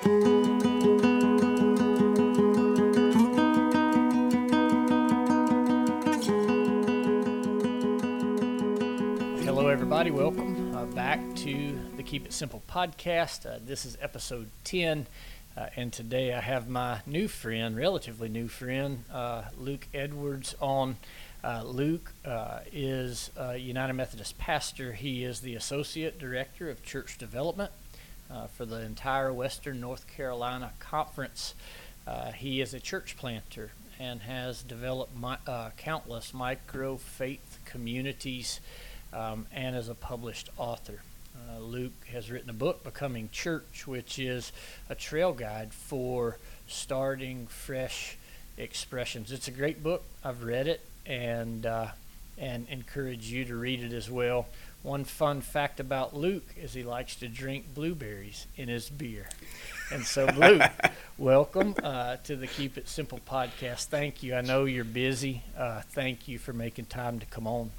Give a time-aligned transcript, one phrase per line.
[0.00, 0.14] Hello,
[9.66, 10.12] everybody.
[10.12, 13.44] Welcome uh, back to the Keep It Simple podcast.
[13.44, 15.08] Uh, this is episode 10,
[15.56, 20.98] uh, and today I have my new friend, relatively new friend, uh, Luke Edwards on.
[21.42, 24.92] Uh, Luke uh, is a United Methodist pastor.
[24.92, 27.72] He is the Associate Director of Church Development
[28.54, 31.54] for the entire Western North Carolina Conference.
[32.36, 35.38] he is a church planter and has developed my,
[35.76, 38.60] countless micro faith communities
[39.12, 41.02] um, and as a published author.
[41.36, 44.52] Uh, Luke has written a book, Becoming Church, which is
[44.88, 48.16] a trail guide for starting fresh
[48.56, 49.32] expressions.
[49.32, 50.02] It's a great book.
[50.24, 51.88] I've read it and uh,
[52.36, 54.46] and encourage you to read it as well.
[54.82, 59.28] One fun fact about Luke is he likes to drink blueberries in his beer.
[59.92, 60.62] And so, Luke,
[61.18, 63.86] welcome uh, to the Keep It Simple podcast.
[63.86, 64.36] Thank you.
[64.36, 65.42] I know you're busy.
[65.56, 67.70] Uh, thank you for making time to come on.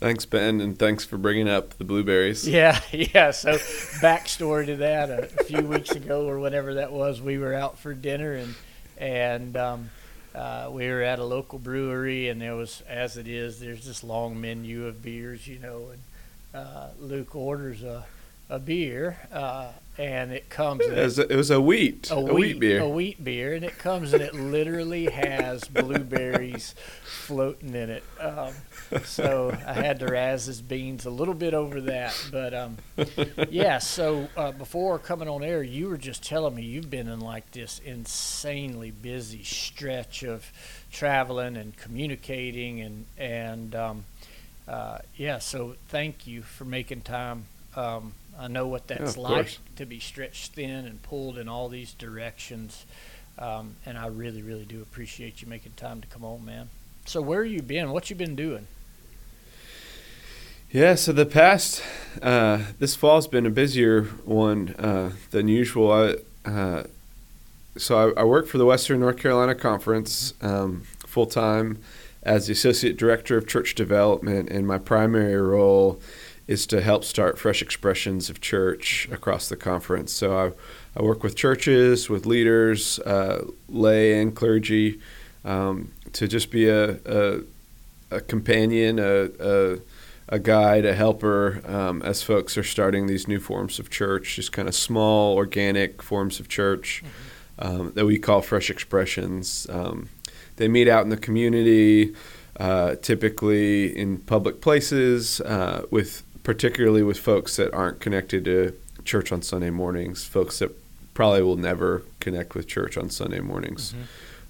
[0.00, 2.46] Thanks, Ben, and thanks for bringing up the blueberries.
[2.48, 3.32] Yeah, yeah.
[3.32, 7.54] So, backstory to that: a, a few weeks ago, or whatever that was, we were
[7.54, 8.54] out for dinner, and
[8.96, 9.90] and um,
[10.34, 14.04] uh, we were at a local brewery, and there was, as it is, there's this
[14.04, 16.00] long menu of beers, you know, and
[16.54, 18.04] uh, Luke orders a
[18.50, 19.68] a beer, uh,
[19.98, 20.84] and it comes.
[20.84, 23.54] It was, a, it was a wheat, a, a wheat, wheat, beer, a wheat beer,
[23.54, 28.04] and it comes and it literally has blueberries floating in it.
[28.20, 28.54] Um,
[29.04, 32.78] so I had to razz his beans a little bit over that, but um,
[33.50, 33.78] yeah.
[33.78, 37.50] So uh, before coming on air, you were just telling me you've been in like
[37.50, 40.50] this insanely busy stretch of
[40.92, 44.04] traveling and communicating and and um,
[44.68, 45.38] uh, yeah.
[45.38, 47.46] So thank you for making time.
[48.38, 49.58] I know what that's yeah, like course.
[49.76, 52.86] to be stretched thin and pulled in all these directions.
[53.38, 56.70] Um, and I really, really do appreciate you making time to come on, man.
[57.04, 57.90] So where you been?
[57.90, 58.66] What you been doing?
[60.70, 61.82] Yeah, so the past
[62.20, 65.90] uh, this fall's been a busier one uh, than usual.
[65.90, 66.84] I, uh,
[67.76, 71.78] so I, I, work for the Western North Carolina Conference um, full time
[72.22, 76.00] as the associate director of church development, and my primary role
[76.48, 80.10] is to help start fresh expressions of church across the conference.
[80.12, 84.98] So I, I work with churches, with leaders, uh, lay and clergy,
[85.44, 87.40] um, to just be a, a,
[88.10, 89.78] a companion, a, a,
[90.30, 94.50] a, guide, a helper um, as folks are starting these new forms of church, just
[94.50, 97.80] kind of small, organic forms of church mm-hmm.
[97.80, 99.66] um, that we call fresh expressions.
[99.68, 100.08] Um,
[100.56, 102.14] they meet out in the community.
[102.58, 108.72] Uh, typically in public places uh, with particularly with folks that aren't connected to
[109.04, 110.74] church on Sunday mornings, folks that
[111.12, 113.92] probably will never connect with church on Sunday mornings.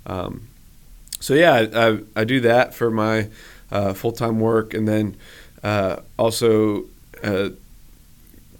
[0.06, 0.12] Mm-hmm.
[0.12, 0.48] Um,
[1.18, 3.30] so yeah, I, I, do that for my
[3.72, 5.16] uh, full time work, and then
[5.64, 6.84] uh, also
[7.24, 7.48] uh,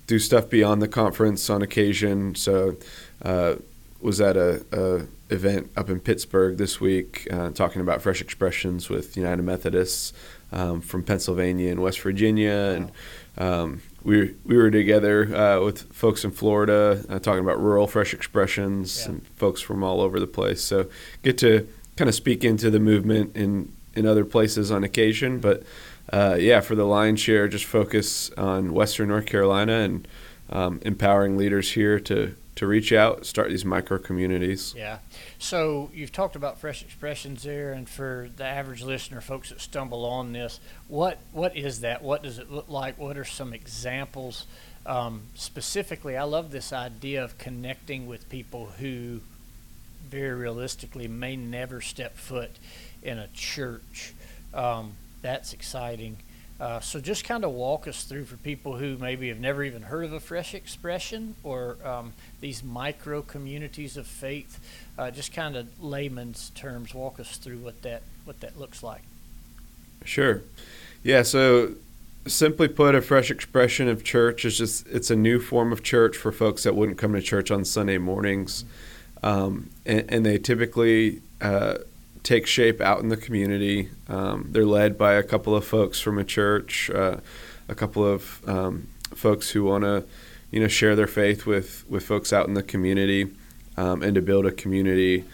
[0.08, 2.34] do stuff beyond the conference on occasion.
[2.34, 2.74] So
[3.22, 3.54] uh,
[4.00, 8.88] was at a, a, event up in Pittsburgh this week, uh, talking about fresh expressions
[8.88, 10.12] with United Methodists
[10.52, 12.90] um, from Pennsylvania and West Virginia, and
[13.38, 18.12] um, we we were together uh, with folks in Florida uh, talking about rural fresh
[18.12, 19.10] expressions yeah.
[19.10, 20.62] and folks from all over the place.
[20.62, 20.88] So
[21.22, 25.62] get to kind of speak into the movement in in other places on occasion, but
[26.12, 30.08] uh, yeah, for the lion's share, just focus on Western North Carolina and
[30.50, 34.74] um, empowering leaders here to to reach out, start these micro communities.
[34.76, 34.98] Yeah.
[35.38, 40.04] So you've talked about fresh expressions there, and for the average listener, folks that stumble
[40.04, 42.02] on this, what what is that?
[42.02, 42.98] What does it look like?
[42.98, 44.46] What are some examples?
[44.84, 49.20] Um, specifically, I love this idea of connecting with people who,
[50.10, 52.50] very realistically, may never step foot
[53.02, 54.14] in a church.
[54.52, 56.16] Um, that's exciting.
[56.60, 59.82] Uh, so just kind of walk us through for people who maybe have never even
[59.82, 64.58] heard of a fresh expression or um, these micro communities of faith.
[64.98, 69.02] Uh, just kind of layman's terms, walk us through what that what that looks like.
[70.04, 70.42] Sure.
[71.04, 71.22] Yeah.
[71.22, 71.74] So
[72.26, 76.16] simply put, a fresh expression of church is just it's a new form of church
[76.16, 78.64] for folks that wouldn't come to church on Sunday mornings,
[79.22, 81.78] um, and, and, they typically uh,
[82.22, 83.90] take shape out in the community.
[84.08, 87.18] Um, they're led by a couple of folks from a church, uh,
[87.68, 90.04] a couple of um, folks who want to,
[90.50, 93.28] you know, share their faith with with folks out in the community,
[93.76, 95.24] um, and to build a community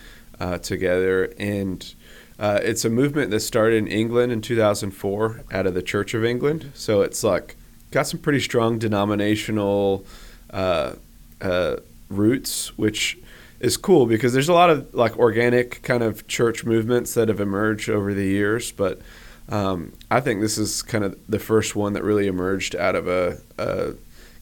[0.40, 1.32] uh, together.
[1.38, 1.94] And
[2.38, 6.24] uh, it's a movement that started in England in 2004 out of the Church of
[6.24, 6.72] England.
[6.74, 7.56] So it's like
[7.90, 10.04] got some pretty strong denominational
[10.50, 10.94] uh,
[11.40, 11.76] uh,
[12.08, 13.18] roots, which
[13.64, 17.40] is cool because there's a lot of like organic kind of church movements that have
[17.40, 19.00] emerged over the years, but
[19.48, 23.08] um, I think this is kind of the first one that really emerged out of
[23.08, 23.94] a, a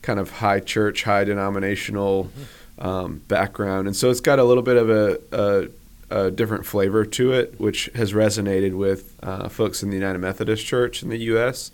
[0.02, 2.86] kind of high church, high denominational mm-hmm.
[2.86, 7.04] um, background, and so it's got a little bit of a, a, a different flavor
[7.04, 11.18] to it, which has resonated with uh, folks in the United Methodist Church in the
[11.18, 11.70] U.S.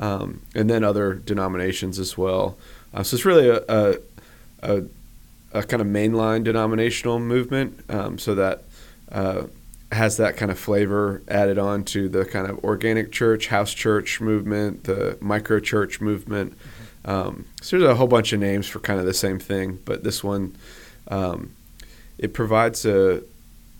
[0.00, 2.58] Um, and then other denominations as well.
[2.92, 3.98] Uh, so it's really a, a,
[4.62, 4.82] a,
[5.52, 8.64] a, kind of mainline denominational movement, um, so that
[9.10, 9.44] uh,
[9.92, 14.20] has that kind of flavor added on to the kind of organic church, house church
[14.20, 16.52] movement, the micro church movement.
[16.52, 17.10] Mm-hmm.
[17.10, 20.04] Um, so there's a whole bunch of names for kind of the same thing, but
[20.04, 20.54] this one,
[21.08, 21.54] um,
[22.18, 23.22] it provides a,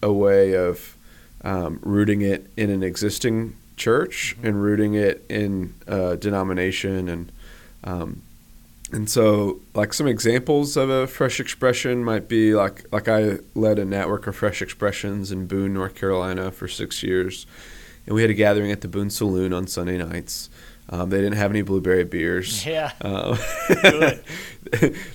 [0.02, 0.96] a way of
[1.44, 4.46] um, rooting it in an existing church mm-hmm.
[4.46, 7.32] and rooting it in a denomination and
[7.84, 8.22] um,
[8.92, 13.78] and so, like some examples of a fresh expression might be like like I led
[13.78, 17.46] a network of fresh expressions in Boone, North Carolina, for six years,
[18.06, 20.50] and we had a gathering at the Boone Saloon on Sunday nights.
[20.92, 22.66] Um, they didn't have any blueberry beers.
[22.70, 23.38] Yeah, um,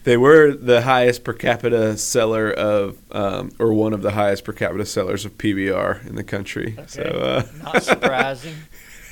[0.04, 4.54] they were the highest per capita seller of, um, or one of the highest per
[4.54, 6.76] capita sellers of PBR in the country.
[6.78, 6.86] Okay.
[6.88, 8.56] So, uh, not surprising.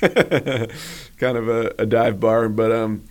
[0.00, 3.04] kind of a, a dive bar, but um,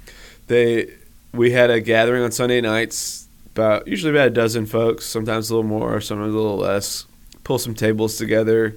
[0.47, 0.91] they
[1.33, 5.56] we had a gathering on Sunday nights, about usually about a dozen folks, sometimes a
[5.56, 7.06] little more, sometimes a little less.
[7.44, 8.75] Pull some tables together.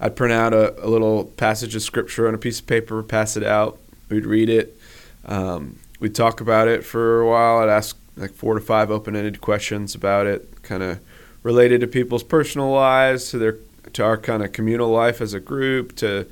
[0.00, 3.36] I'd print out a, a little passage of scripture on a piece of paper, pass
[3.36, 3.78] it out.
[4.08, 4.78] We'd read it.
[5.24, 7.58] Um, we'd talk about it for a while.
[7.58, 11.00] I'd ask like four to five open-ended questions about it, kind of
[11.42, 13.56] related to people's personal lives, to their
[13.92, 16.26] to our kind of communal life as a group, to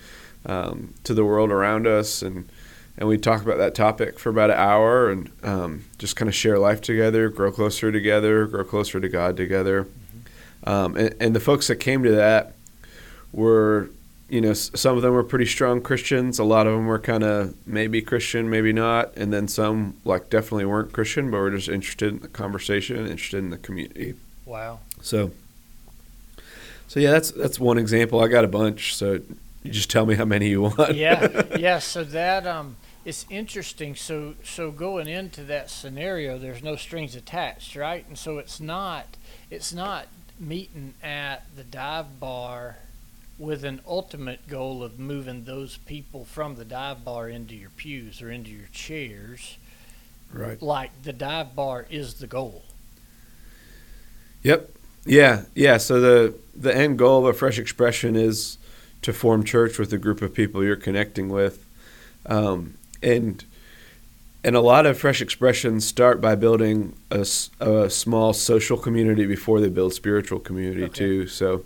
[0.45, 2.49] um, to the world around us, and
[2.99, 6.35] and we talk about that topic for about an hour and um, just kind of
[6.35, 9.85] share life together, grow closer together, grow closer to God together.
[9.85, 10.69] Mm-hmm.
[10.69, 12.55] Um, and, and, the folks that came to that
[13.33, 13.91] were,
[14.31, 16.39] you know, some of them were pretty strong Christians.
[16.39, 19.15] A lot of them were kind of maybe Christian, maybe not.
[19.17, 23.39] And then some, like, definitely weren't Christian, but were just interested in the conversation, interested
[23.39, 24.15] in the community.
[24.47, 24.81] Wow.
[25.03, 25.33] So,
[26.89, 28.21] so yeah, that's that's one example.
[28.21, 28.97] I got a bunch.
[28.97, 29.21] So
[29.63, 30.95] you just tell me how many you want.
[30.95, 31.79] yeah, yeah.
[31.79, 32.77] So that um,
[33.07, 33.95] it's interesting.
[33.95, 38.05] So so going into that scenario, there's no strings attached, right?
[38.09, 39.07] And so it's not
[39.49, 40.09] it's not
[40.41, 42.79] meeting at the dive bar
[43.39, 48.21] with an ultimate goal of moving those people from the dive bar into your pews
[48.21, 49.57] or into your chairs.
[50.33, 50.61] Right.
[50.61, 52.65] Like the dive bar is the goal.
[54.43, 54.69] Yep.
[55.05, 55.43] Yeah.
[55.55, 55.77] Yeah.
[55.77, 58.59] So the the end goal of a fresh expression is
[59.03, 61.65] to form church with a group of people you're connecting with.
[62.29, 62.75] Um,
[63.07, 63.45] and
[64.45, 67.27] and a lot of fresh expressions start by building a,
[67.61, 70.95] a small social community before they build spiritual community okay.
[70.95, 71.27] too.
[71.27, 71.65] So,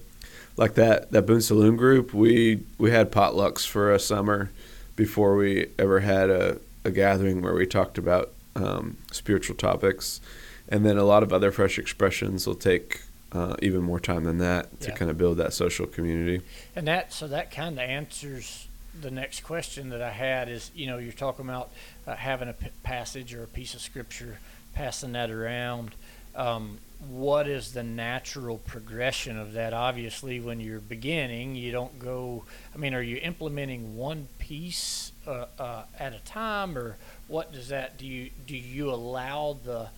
[0.57, 4.51] like that that Boone Saloon group, we we had potlucks for a summer
[4.97, 10.21] before we ever had a, a gathering where we talked about um, spiritual topics,
[10.69, 13.03] and then a lot of other fresh expressions will take
[13.33, 14.95] uh, even more time than that to yeah.
[14.95, 16.45] kind of build that social community.
[16.77, 20.87] And that so that kind of answers the next question that I had is, you
[20.87, 21.71] know, you're talking about
[22.07, 24.39] uh, having a p- passage or a piece of scripture,
[24.75, 25.95] passing that around.
[26.35, 26.79] Um,
[27.09, 29.73] what is the natural progression of that?
[29.73, 32.45] Obviously, when you're beginning, you don't go.
[32.75, 37.69] I mean, are you implementing one piece uh, uh, at a time, or what does
[37.69, 37.97] that?
[37.97, 39.89] Do you do you allow the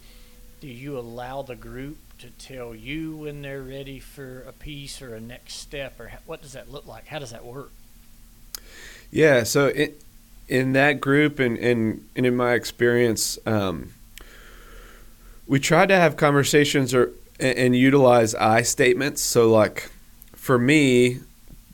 [0.61, 5.15] do you allow the group to tell you when they're ready for a piece or
[5.17, 7.09] a next step, or what does that look like?
[7.09, 7.73] How does that work?
[9.13, 9.71] Yeah, so
[10.49, 13.93] in that group and, and, and in my experience, um,
[15.47, 19.21] we try to have conversations or and, and utilize I statements.
[19.21, 19.91] So, like
[20.35, 21.21] for me,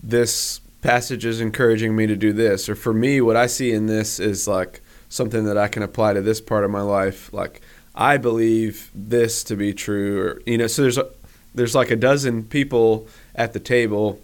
[0.02, 3.86] this passage is encouraging me to do this, or for me, what I see in
[3.86, 7.32] this is like something that I can apply to this part of my life.
[7.32, 7.62] Like
[7.94, 11.08] I believe this to be true, or you know, so there's a,
[11.54, 14.20] there's like a dozen people at the table,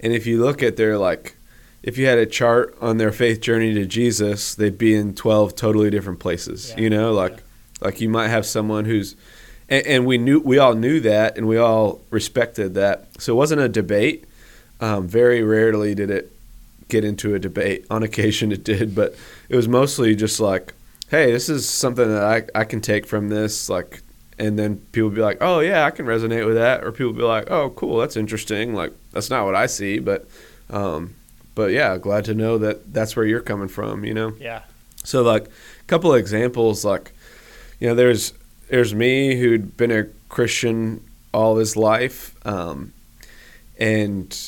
[0.00, 1.36] and if you look at their like
[1.82, 5.54] if you had a chart on their faith journey to Jesus, they'd be in 12
[5.54, 6.70] totally different places.
[6.70, 6.82] Yeah.
[6.82, 7.38] You know, like yeah.
[7.80, 9.16] like you might have someone who's
[9.68, 13.06] and, and, we knew we all knew that and we all respected that.
[13.20, 14.24] So it wasn't a debate.
[14.80, 16.32] Um, very rarely did it
[16.88, 17.86] get into a debate.
[17.90, 19.14] On occasion it did, but
[19.48, 20.74] it was mostly just like,
[21.10, 24.02] hey, this is something that I, I can take from this like
[24.38, 27.22] and then people be like, "Oh yeah, I can resonate with that," or people be
[27.22, 30.28] like, "Oh, cool, that's interesting." Like that's not what I see, but
[30.70, 31.14] um,
[31.58, 34.04] but yeah, glad to know that that's where you're coming from.
[34.04, 34.32] You know.
[34.38, 34.62] Yeah.
[35.02, 37.12] So like a couple of examples, like
[37.80, 38.32] you know, there's
[38.68, 42.92] there's me who'd been a Christian all his life, um,
[43.76, 44.38] and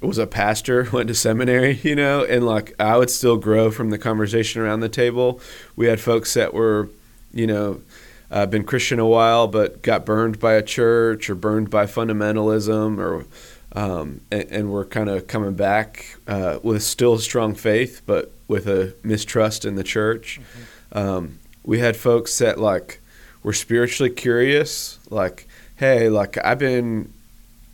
[0.00, 3.90] was a pastor, went to seminary, you know, and like I would still grow from
[3.90, 5.40] the conversation around the table.
[5.76, 6.88] We had folks that were,
[7.32, 7.80] you know,
[8.28, 12.98] uh, been Christian a while, but got burned by a church or burned by fundamentalism,
[12.98, 13.26] or
[13.72, 18.66] um, and, and we're kind of coming back uh, with still strong faith, but with
[18.66, 20.40] a mistrust in the church.
[20.40, 20.98] Mm-hmm.
[20.98, 23.00] Um, we had folks that like
[23.42, 25.46] were spiritually curious, like,
[25.76, 27.12] hey, like I've been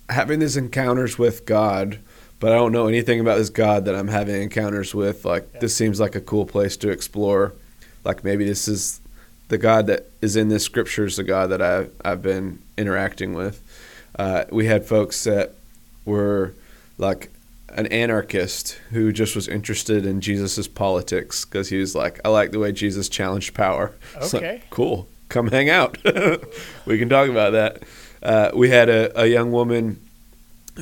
[0.08, 1.98] having these encounters with God
[2.38, 5.24] but I don't know anything about this God that I'm having encounters with.
[5.24, 5.60] Like yeah.
[5.60, 7.54] this seems like a cool place to explore.
[8.04, 9.00] Like maybe this is
[9.48, 13.34] the God that is in this scripture is the God that I've I've been interacting
[13.34, 13.62] with.
[14.18, 15.54] Uh, we had folks that
[16.06, 16.54] were
[16.96, 17.30] like
[17.68, 22.52] an anarchist who just was interested in Jesus's politics because he was like, I like
[22.52, 23.92] the way Jesus challenged power.
[24.16, 25.08] Okay, like, cool.
[25.28, 25.98] Come hang out.
[26.86, 27.82] we can talk about that.
[28.22, 30.00] Uh, we had a, a young woman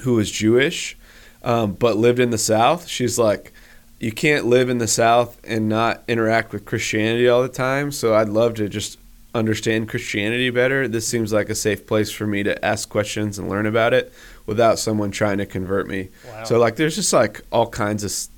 [0.02, 0.96] who was Jewish
[1.42, 2.86] um, but lived in the South.
[2.86, 3.52] She's like,
[3.98, 7.90] you can't live in the South and not interact with Christianity all the time.
[7.90, 8.98] So I'd love to just
[9.34, 10.86] understand Christianity better.
[10.86, 14.12] This seems like a safe place for me to ask questions and learn about it
[14.46, 16.08] without someone trying to convert me.
[16.26, 16.44] Wow.
[16.44, 18.28] So like, there's just like all kinds of s-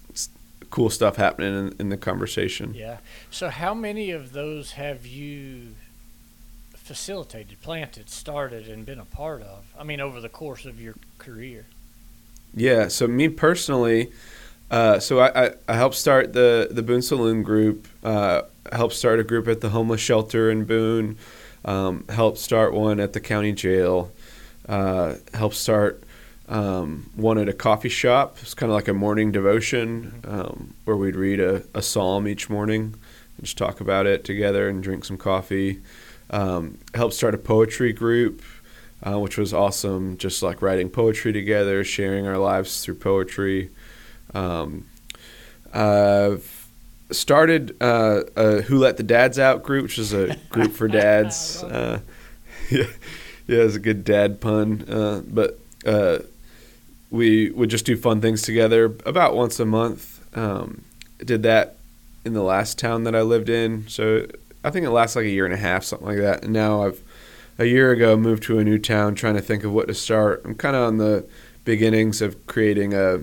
[0.70, 2.74] cool stuff happening in, in the conversation.
[2.74, 2.98] Yeah.
[3.30, 5.74] So how many of those have you
[6.74, 9.64] facilitated, planted, started, and been a part of?
[9.78, 11.66] I mean, over the course of your career.
[12.54, 12.88] Yeah.
[12.88, 14.12] So me personally,
[14.70, 17.86] uh, so I, I, I, helped start the the Boone Saloon group.
[18.02, 21.18] Uh, helped start a group at the homeless shelter in Boone.
[21.64, 24.10] Um, helped start one at the county jail.
[24.68, 26.02] Uh, helped start
[26.48, 28.38] um, one at a coffee shop.
[28.42, 32.50] It's kind of like a morning devotion um, where we'd read a, a, psalm each
[32.50, 32.94] morning
[33.36, 35.82] and just talk about it together and drink some coffee.
[36.30, 38.42] Um, helped start a poetry group
[39.02, 40.16] uh, which was awesome.
[40.16, 43.70] Just like writing poetry together, sharing our lives through poetry.
[44.34, 44.86] Um,
[45.72, 46.68] I've
[47.10, 51.62] started uh, a Who Let the Dads Out group, which is a group for dads.
[51.62, 52.00] Uh,
[52.70, 52.86] yeah,
[53.46, 54.84] yeah, it's a good dad pun.
[54.88, 56.18] Uh, but uh,
[57.10, 60.12] we would just do fun things together about once a month.
[60.36, 60.82] Um,
[61.24, 61.76] did that
[62.26, 63.86] in the last town that I lived in.
[63.88, 64.26] So
[64.64, 66.42] I think it lasts like a year and a half, something like that.
[66.42, 67.00] And now I've
[67.58, 70.42] a year ago moved to a new town trying to think of what to start.
[70.44, 71.24] I'm kind of on the
[71.64, 73.20] beginnings of creating a,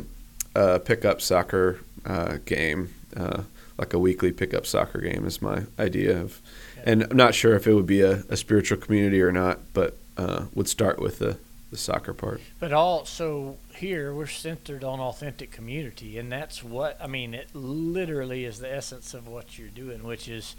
[0.55, 3.43] a pickup soccer uh, game, uh,
[3.77, 6.41] like a weekly pickup soccer game is my idea of.
[6.85, 9.97] And I'm not sure if it would be a, a spiritual community or not, but
[10.17, 11.37] uh, would start with the,
[11.71, 12.41] the soccer part.
[12.59, 17.33] But also here we're centered on authentic community, and that's what I mean.
[17.33, 20.55] It literally is the essence of what you're doing, which is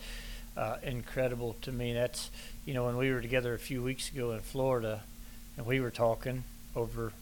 [0.57, 1.93] uh, incredible to me.
[1.93, 2.31] That's
[2.65, 5.03] you know, when we were together a few weeks ago in Florida,
[5.57, 6.45] and we were talking
[6.75, 7.13] over,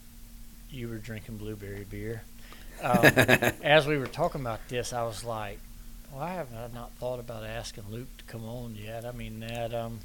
[0.71, 2.23] you were drinking blueberry beer.
[2.81, 3.05] Um,
[3.63, 5.59] as we were talking about this, I was like,
[6.11, 9.73] "Why have I not thought about asking Luke to come on yet?" I mean that
[9.73, 9.99] um,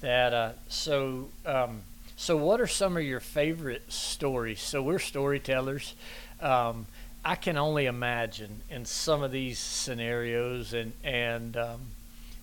[0.00, 1.82] that uh, so um,
[2.16, 2.36] so.
[2.36, 4.60] What are some of your favorite stories?
[4.60, 5.94] So we're storytellers.
[6.40, 6.86] Um,
[7.24, 11.80] I can only imagine in some of these scenarios and and um,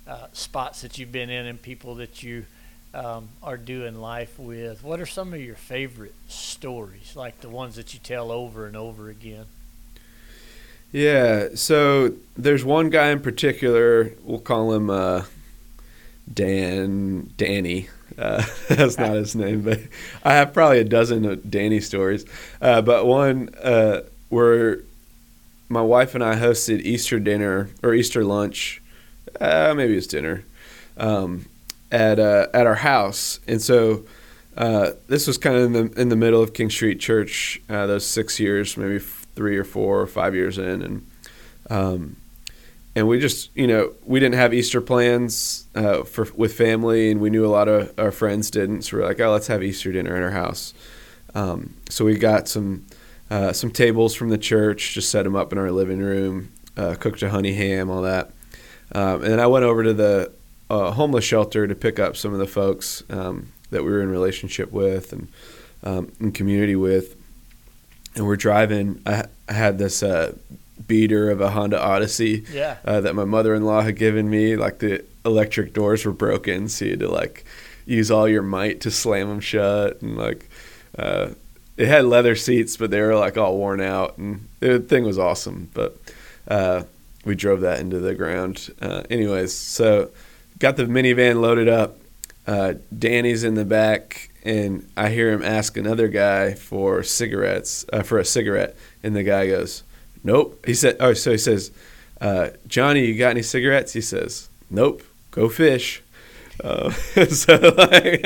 [0.07, 2.45] uh, spots that you've been in and people that you
[2.93, 4.83] um, are doing life with.
[4.83, 8.75] What are some of your favorite stories, like the ones that you tell over and
[8.75, 9.45] over again?
[10.91, 14.13] Yeah, so there's one guy in particular.
[14.23, 15.25] We'll call him uh,
[16.31, 17.31] Dan.
[17.37, 17.89] Danny.
[18.17, 19.79] Uh, that's not his name, but
[20.23, 22.25] I have probably a dozen of Danny stories.
[22.61, 24.81] Uh, but one uh, where
[25.69, 28.81] my wife and I hosted Easter dinner or Easter lunch
[29.39, 30.43] uh, maybe it's dinner,
[30.97, 31.45] um,
[31.91, 34.03] at uh, at our house, and so
[34.55, 37.61] uh, this was kind of in the in the middle of King Street Church.
[37.69, 41.07] Uh, those six years, maybe three or four or five years in, and
[41.69, 42.15] um,
[42.97, 47.21] and we just you know we didn't have Easter plans uh, for with family, and
[47.21, 48.81] we knew a lot of our friends didn't.
[48.81, 50.73] So we're like, oh, let's have Easter dinner in our house.
[51.35, 52.87] Um, so we got some
[53.29, 56.95] uh, some tables from the church, just set them up in our living room, uh,
[56.95, 58.31] cooked a honey ham, all that.
[58.93, 60.31] Um, and I went over to the
[60.71, 64.09] uh, homeless shelter to pick up some of the folks um, that we were in
[64.09, 65.27] relationship with and
[65.83, 67.15] um, in community with.
[68.15, 69.03] And we're driving.
[69.05, 70.35] I, I had this uh,
[70.85, 72.77] beater of a Honda Odyssey yeah.
[72.85, 74.55] uh, that my mother-in-law had given me.
[74.55, 77.45] Like the electric doors were broken, so you had to like
[77.85, 80.01] use all your might to slam them shut.
[80.01, 80.49] And like
[80.97, 81.29] uh,
[81.77, 85.17] it had leather seats, but they were like all worn out, and the thing was
[85.17, 85.69] awesome.
[85.73, 85.97] But
[86.47, 86.83] uh,
[87.25, 88.73] we drove that into the ground.
[88.81, 90.11] Uh, anyways, so
[90.59, 91.97] got the minivan loaded up.
[92.47, 98.03] uh, Danny's in the back, and I hear him ask another guy for cigarettes uh,
[98.03, 99.83] for a cigarette, and the guy goes,
[100.23, 101.71] "Nope." He said, "Oh, so he says,
[102.21, 105.03] uh, Johnny, you got any cigarettes?" He says, "Nope.
[105.31, 106.01] Go fish."
[106.63, 106.89] Uh,
[107.29, 108.25] so like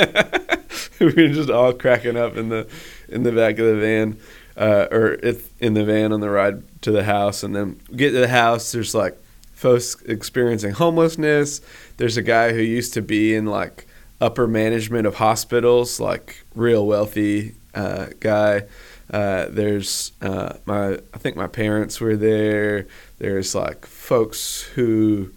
[1.00, 2.68] we were just all cracking up in the
[3.10, 4.18] in the back of the van,
[4.58, 5.14] uh, or
[5.60, 8.72] in the van on the ride to the house, and then get to the house.
[8.72, 9.18] There's like
[9.54, 11.62] folks experiencing homelessness.
[11.98, 13.86] There's a guy who used to be in like
[14.20, 18.64] upper management of hospitals, like real wealthy uh, guy.
[19.12, 22.88] Uh, there's uh, my I think my parents were there.
[23.20, 25.32] There's like folks who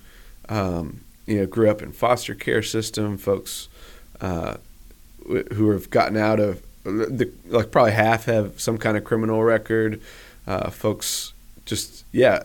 [0.49, 3.19] um, you know grew up in foster care system.
[3.19, 3.69] Folks
[4.21, 4.59] uh,
[5.27, 10.01] who have gotten out of the, like probably half have some kind of criminal record.
[10.47, 11.33] Uh, folks
[11.67, 12.45] just yeah,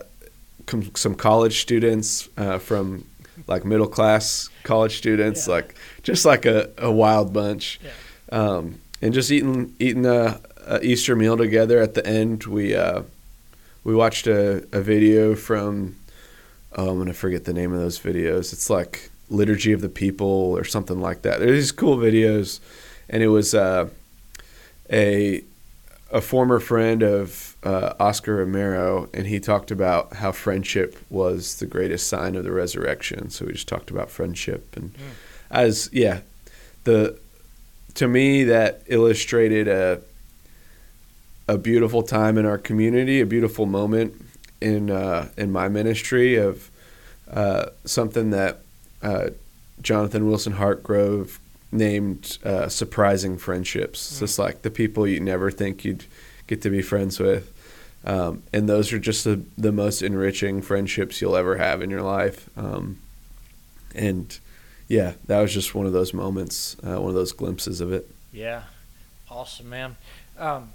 [0.94, 3.04] some college students uh, from
[3.46, 5.54] like middle class college students, yeah.
[5.54, 8.38] like just like a, a wild bunch, yeah.
[8.38, 10.40] um, and just eating eating a,
[10.70, 11.80] a, Easter meal together.
[11.80, 13.02] At the end, we uh,
[13.84, 15.96] we watched a, a video from
[16.76, 18.52] oh, I'm gonna forget the name of those videos.
[18.52, 21.40] It's like Liturgy of the People or something like that.
[21.40, 22.60] There's these cool videos,
[23.08, 23.88] and it was uh,
[24.90, 25.42] a
[26.12, 31.66] a former friend of uh, Oscar Romero, and he talked about how friendship was the
[31.66, 33.30] greatest sign of the resurrection.
[33.30, 34.98] So we just talked about friendship, and mm.
[35.50, 36.20] as yeah,
[36.84, 37.18] the
[37.94, 40.00] to me that illustrated a
[41.50, 44.14] a beautiful time in our community, a beautiful moment
[44.60, 46.70] in uh, in my ministry of
[47.28, 48.60] uh, something that
[49.02, 49.30] uh,
[49.82, 51.38] Jonathan Wilson Hartgrove
[51.72, 54.14] named uh, surprising friendships.
[54.14, 54.18] Mm.
[54.20, 56.04] Just like the people you never think you'd
[56.46, 57.52] get to be friends with.
[58.04, 62.02] Um, and those are just the, the most enriching friendships you'll ever have in your
[62.02, 62.48] life.
[62.56, 62.98] Um,
[63.94, 64.38] and
[64.88, 68.08] yeah, that was just one of those moments, uh, one of those glimpses of it.
[68.32, 68.62] Yeah,
[69.28, 69.96] awesome, man.
[70.38, 70.72] Um,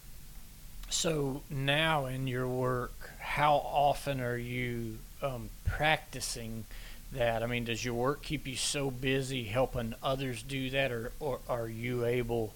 [0.90, 6.66] so now in your work, how often are you um, practicing
[7.14, 7.44] that?
[7.44, 11.40] I mean, does your work keep you so busy helping others do that, or, or
[11.50, 12.54] are you able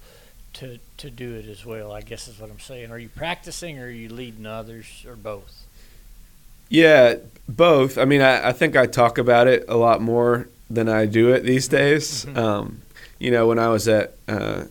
[0.54, 1.92] to to do it as well?
[1.92, 2.92] I guess is what I'm saying.
[2.92, 5.66] Are you practicing, or are you leading others, or both?
[6.70, 7.16] Yeah,
[7.48, 7.98] both.
[7.98, 11.30] I mean, I, I think I talk about it a lot more than I do
[11.34, 12.26] it these days.
[12.26, 12.38] Mm-hmm.
[12.38, 12.82] Um,
[13.18, 14.66] you know, when I was at uh,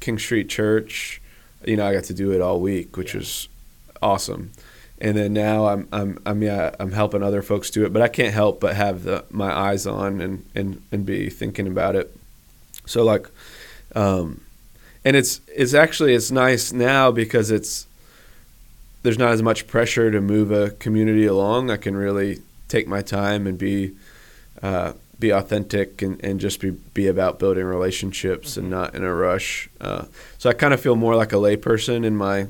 [0.00, 1.20] King Street Church,
[1.66, 3.20] you know, I got to do it all week, which yeah.
[3.20, 3.48] was
[4.02, 4.50] awesome
[4.98, 8.08] and then now I'm I'm I'm yeah I'm helping other folks do it, but I
[8.08, 12.16] can't help but have the my eyes on and and and be thinking about it.
[12.86, 13.28] So like,
[13.94, 14.40] um,
[15.04, 17.86] and it's it's actually it's nice now because it's
[19.02, 21.70] there's not as much pressure to move a community along.
[21.70, 23.92] I can really take my time and be
[24.62, 24.92] uh,
[25.24, 28.60] be authentic and, and just be, be about building relationships mm-hmm.
[28.60, 29.70] and not in a rush.
[29.80, 30.04] Uh,
[30.36, 32.48] so I kind of feel more like a layperson in my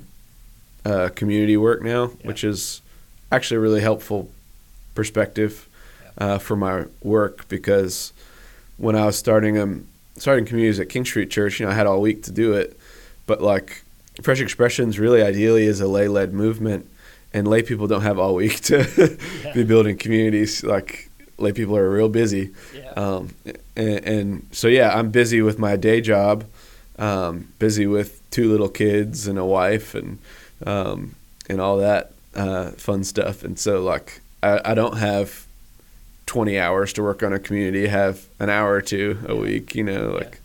[0.85, 2.27] uh, community work now, yeah.
[2.27, 2.83] which is
[3.31, 4.29] actually a really helpful
[4.97, 5.69] perspective
[6.19, 8.13] uh, for my work because
[8.77, 11.87] when I was starting um starting communities at King Street Church, you know, I had
[11.87, 12.77] all week to do it,
[13.27, 13.83] but like
[14.23, 16.89] Fresh Expressions really ideally is a lay led movement,
[17.33, 18.77] and lay people don't have all week to
[19.45, 19.53] yeah.
[19.53, 20.63] be building communities.
[20.63, 21.09] Like
[21.45, 22.91] lay people are real busy, yeah.
[22.91, 23.35] um,
[23.77, 26.45] and, and, so yeah, I'm busy with my day job,
[26.99, 30.19] um, busy with two little kids and a wife and
[30.67, 31.15] um,
[31.49, 33.45] and all that uh, fun stuff.
[33.45, 35.47] And so, like, I, I, don't have
[36.27, 37.87] 20 hours to work on a community.
[37.87, 40.41] I have an hour or two a week, you know, like.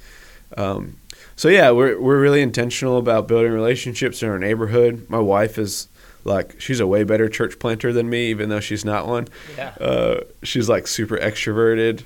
[0.58, 0.98] Um,
[1.36, 5.06] so yeah, we're we're really intentional about building relationships in our neighborhood.
[5.10, 5.88] My wife is
[6.24, 9.28] like she's a way better church planter than me, even though she's not one.
[9.58, 9.74] Yeah.
[9.80, 12.04] Uh, she's like super extroverted.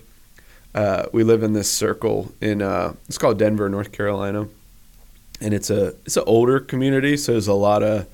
[0.76, 4.47] Uh, we live in this circle in uh, it's called Denver, North Carolina,
[5.39, 8.08] and it's a it's an older community, so there's a lot of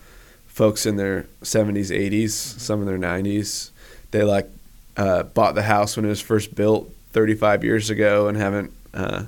[0.47, 2.59] folks in their 70s, 80s, mm-hmm.
[2.59, 3.71] some in their 90s.
[4.12, 4.49] They like
[4.97, 9.23] uh, bought the house when it was first built 35 years ago and haven't uh,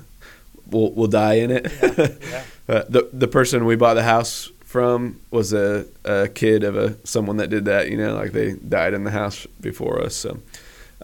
[0.70, 1.72] will will die in it.
[1.82, 2.44] Yeah, yeah.
[2.74, 6.96] uh, the the person we bought the house from was a, a kid of a
[7.06, 7.90] someone that did that.
[7.90, 10.16] You know, like they died in the house before us.
[10.16, 10.38] So.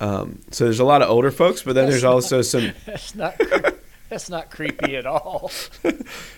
[0.00, 2.72] Um, so there's a lot of older folks, but then that's there's not, also some.
[2.86, 3.34] That's not
[4.08, 5.50] that's not creepy at all.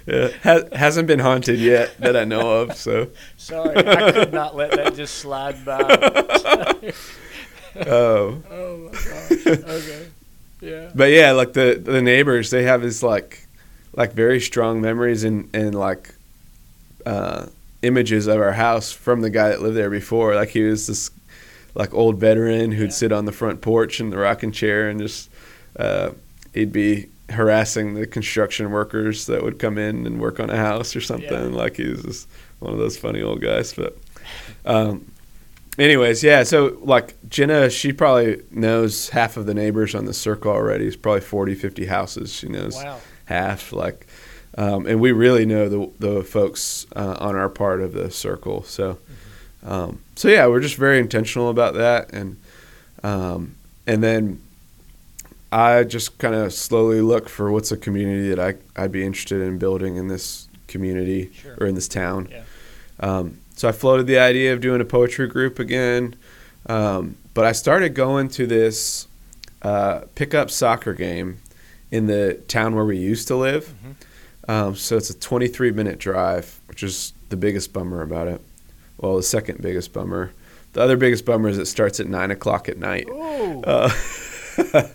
[0.06, 2.76] yeah, ha- hasn't been haunted yet that I know of.
[2.76, 5.78] So sorry, I could not let that just slide by.
[7.86, 8.42] oh.
[8.50, 9.46] Oh my gosh.
[9.46, 10.08] Okay.
[10.60, 10.90] Yeah.
[10.94, 13.46] But yeah, like the the neighbors, they have this like
[13.94, 16.14] like very strong memories and and like
[17.06, 17.46] uh,
[17.82, 20.34] images of our house from the guy that lived there before.
[20.34, 21.10] Like he was this
[21.74, 22.94] like old veteran who'd yeah.
[22.94, 25.30] sit on the front porch in the rocking chair and just
[25.76, 26.10] uh,
[26.52, 30.96] he'd be harassing the construction workers that would come in and work on a house
[30.96, 31.52] or something.
[31.52, 31.56] Yeah.
[31.56, 33.72] Like he was just one of those funny old guys.
[33.72, 33.96] But,
[34.64, 35.10] um,
[35.78, 36.42] anyways, yeah.
[36.42, 40.86] So like Jenna, she probably knows half of the neighbors on the circle already.
[40.86, 42.32] It's probably 40, 50 houses.
[42.32, 42.98] She knows Wow.
[43.26, 43.72] half.
[43.72, 44.06] Like,
[44.58, 48.62] um, and we really know the the folks uh, on our part of the circle.
[48.64, 48.98] So,
[49.64, 52.36] um, so yeah, we're just very intentional about that, and
[53.02, 53.54] um,
[53.86, 54.40] and then
[55.52, 59.40] I just kind of slowly look for what's a community that I I'd be interested
[59.40, 61.56] in building in this community Sure.
[61.60, 62.28] or in this town.
[62.30, 62.42] Yeah.
[63.00, 66.14] Um, so I floated the idea of doing a poetry group again,
[66.66, 69.06] um, but I started going to this
[69.62, 71.38] uh, pickup soccer game
[71.90, 73.74] in the town where we used to live.
[73.84, 73.94] Mhm.
[74.50, 78.40] Um, so it's a 23 minute drive, which is the biggest bummer about it.
[78.98, 80.32] Well, the second biggest bummer.
[80.72, 83.08] The other biggest bummer is it starts at nine o'clock at night.
[83.08, 83.88] Uh,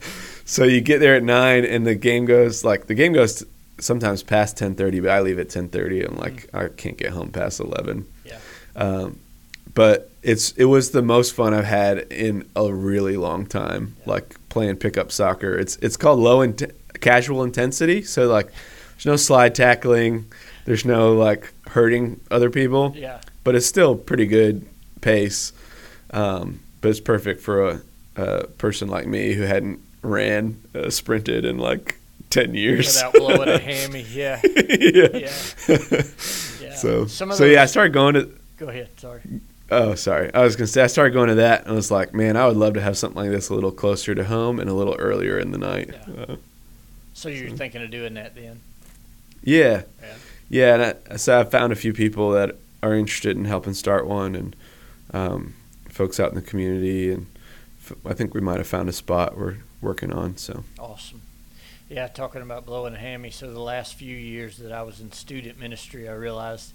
[0.46, 3.46] so you get there at nine, and the game goes like the game goes
[3.80, 6.04] sometimes past ten thirty, but I leave at ten thirty.
[6.04, 8.06] I'm like I can't get home past eleven.
[8.26, 8.40] Yeah.
[8.76, 9.20] Um,
[9.74, 13.96] but it's it was the most fun I've had in a really long time.
[14.02, 14.14] Yeah.
[14.14, 15.56] Like playing pickup soccer.
[15.58, 18.02] It's it's called low int- casual intensity.
[18.02, 18.52] So like
[19.06, 20.26] there's no slide tackling.
[20.66, 23.22] There's no like hurting other people yeah.
[23.44, 24.66] but it's still pretty good
[25.02, 25.54] pace.
[26.10, 27.82] Um, but it's perfect for a,
[28.16, 32.00] a person like me who hadn't ran, uh, sprinted in like
[32.32, 34.06] ten years Without blowing a hammy.
[34.10, 34.42] Yeah.
[34.44, 35.08] yeah.
[35.14, 35.32] Yeah.
[36.62, 36.74] Yeah.
[36.74, 38.30] So, so yeah, I started going to.
[38.58, 38.90] Go ahead.
[39.00, 39.22] Sorry.
[39.72, 40.34] Oh, sorry.
[40.34, 42.48] I was gonna say I started going to that, and I was like, man, I
[42.48, 44.96] would love to have something like this a little closer to home and a little
[44.96, 45.94] earlier in the night.
[46.08, 46.24] Yeah.
[46.24, 46.36] Uh,
[47.14, 48.60] So you're thinking of doing that then?
[49.46, 50.14] Yeah, Yeah.
[50.50, 50.74] yeah.
[50.74, 54.36] And I, so I found a few people that are interested in helping start one,
[54.36, 54.56] and
[55.14, 55.54] um,
[55.90, 57.28] folks out in the community, and
[57.80, 60.36] f- I think we might have found a spot we're working on.
[60.38, 61.22] So Awesome.
[61.90, 63.30] Yeah, talking about blowing a hammy.
[63.30, 66.74] So the last few years that I was in student ministry, I realized,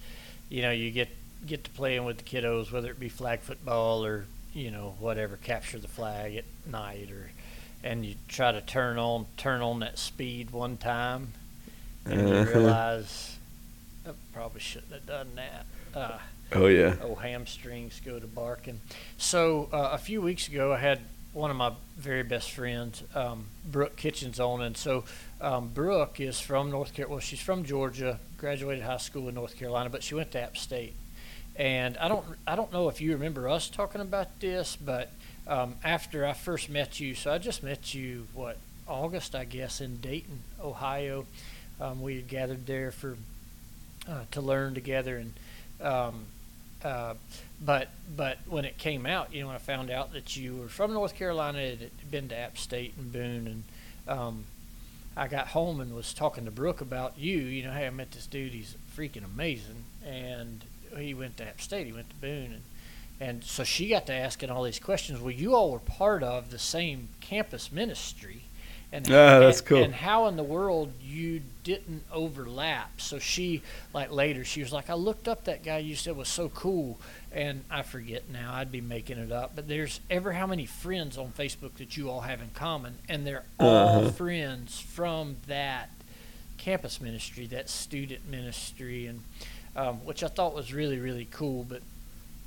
[0.49, 1.09] you know, you get
[1.47, 5.37] get to playing with the kiddos, whether it be flag football or you know whatever,
[5.37, 7.31] capture the flag at night, or
[7.83, 11.33] and you try to turn on turn on that speed one time,
[12.07, 12.51] and you Uh-huh.
[12.51, 13.37] realize
[14.07, 15.67] I probably shouldn't have done that.
[15.95, 16.19] Uh,
[16.53, 18.81] oh yeah, oh hamstrings go to barking.
[19.19, 21.01] So uh, a few weeks ago, I had
[21.33, 25.05] one of my very best friends, um, Brooke Kitchens, on, and so
[25.41, 27.15] um, Brooke is from North Carolina.
[27.17, 30.57] Well, she's from Georgia, graduated high school in North Carolina, but she went to App
[30.57, 30.95] State.
[31.57, 35.11] And I don't, I don't know if you remember us talking about this, but
[35.47, 38.57] um, after I first met you, so I just met you what
[38.89, 41.27] August, I guess, in Dayton, Ohio.
[41.81, 43.17] Um, we had gathered there for
[44.09, 45.33] uh, to learn together, and
[45.81, 46.27] um,
[46.85, 47.15] uh,
[47.61, 50.93] but but when it came out, you know, I found out that you were from
[50.93, 53.65] North Carolina, and had been to App State and Boone, and
[54.09, 54.45] um,
[55.17, 57.39] I got home and was talking to Brooke about you.
[57.39, 58.53] You know, hey, I met this dude.
[58.53, 60.65] He's freaking amazing, and
[60.97, 61.87] he went to App State.
[61.87, 62.63] He went to Boone, and
[63.21, 65.21] and so she got to asking all these questions.
[65.21, 68.43] Well, you all were part of the same campus ministry,
[68.93, 69.83] and Ah, that's and- cool.
[69.85, 73.01] And how in the world you didn't overlap?
[73.01, 73.63] So she
[73.95, 76.99] like later she was like, I looked up that guy you said was so cool,
[77.33, 78.53] and I forget now.
[78.55, 82.11] I'd be making it up, but there's ever how many friends on Facebook that you
[82.11, 84.11] all have in common, and they're all Uh-huh.
[84.11, 85.91] friends from that
[86.59, 89.23] campus ministry, that student ministry, and
[89.77, 91.65] um, which I thought was really really cool.
[91.65, 91.83] But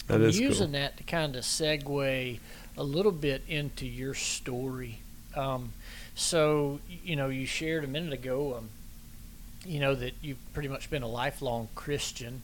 [0.07, 0.67] that I'm using cool.
[0.73, 2.39] that to kind of segue
[2.77, 4.99] a little bit into your story.
[5.35, 5.73] Um,
[6.15, 8.69] so, you know, you shared a minute ago, um,
[9.65, 12.41] you know, that you've pretty much been a lifelong Christian.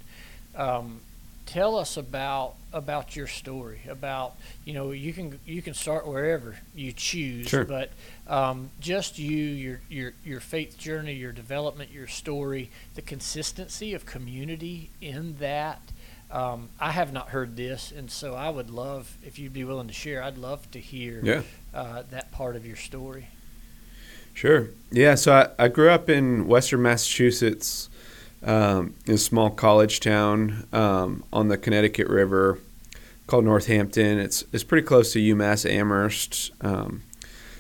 [0.56, 1.02] Um,
[1.46, 3.82] tell us about about your story.
[3.90, 7.66] About you know, you can you can start wherever you choose, Sure.
[7.66, 7.92] but
[8.28, 14.06] um, just you, your your your faith journey, your development, your story, the consistency of
[14.06, 15.82] community in that.
[16.32, 19.88] Um, I have not heard this, and so I would love if you'd be willing
[19.88, 20.22] to share.
[20.22, 21.42] I'd love to hear Yeah.
[21.74, 23.28] Uh, that part of your story.
[24.34, 24.70] Sure.
[24.92, 25.16] Yeah.
[25.16, 27.90] So I, I grew up in Western Massachusetts,
[28.44, 32.60] um, in a small college town um, on the Connecticut River
[33.28, 34.18] called Northampton.
[34.20, 36.52] It's it's pretty close to UMass Amherst.
[36.62, 37.04] Um,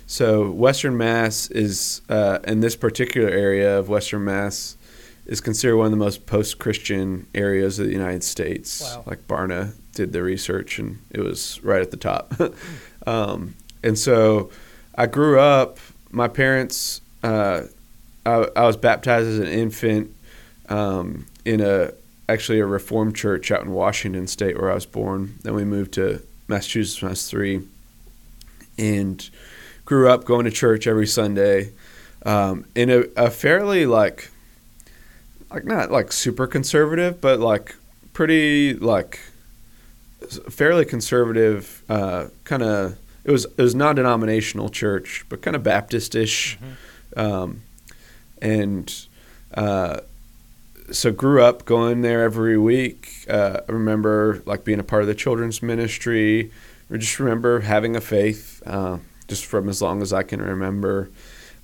[0.07, 4.75] so Western Mass is uh, in this particular area of Western Mass
[5.27, 8.81] is considered one of the most post-Christian areas of the United States.
[8.81, 9.03] Wow.
[9.05, 12.33] Like Barna did the research, and it was right at the top.
[13.05, 14.49] um, and so
[14.95, 15.79] I grew up.
[16.11, 17.01] My parents.
[17.23, 17.63] Uh,
[18.25, 20.15] I, I was baptized as an infant
[20.67, 21.91] um, in a
[22.27, 25.35] actually a Reformed church out in Washington State where I was born.
[25.43, 27.61] Then we moved to Massachusetts when I was three,
[28.77, 29.29] and
[29.85, 31.71] grew up going to church every Sunday.
[32.25, 34.29] um, in a, a fairly like
[35.51, 37.75] like not like super conservative, but like
[38.13, 39.19] pretty like
[40.49, 46.57] fairly conservative uh, kind of it was it was non-denominational church, but kind of Baptistish,
[46.57, 47.19] mm-hmm.
[47.19, 47.61] um,
[48.41, 49.05] and
[49.53, 49.99] uh,
[50.91, 53.25] so grew up going there every week.
[53.29, 56.51] Uh, I remember like being a part of the children's ministry.
[56.91, 61.09] I just remember having a faith uh, just from as long as I can remember,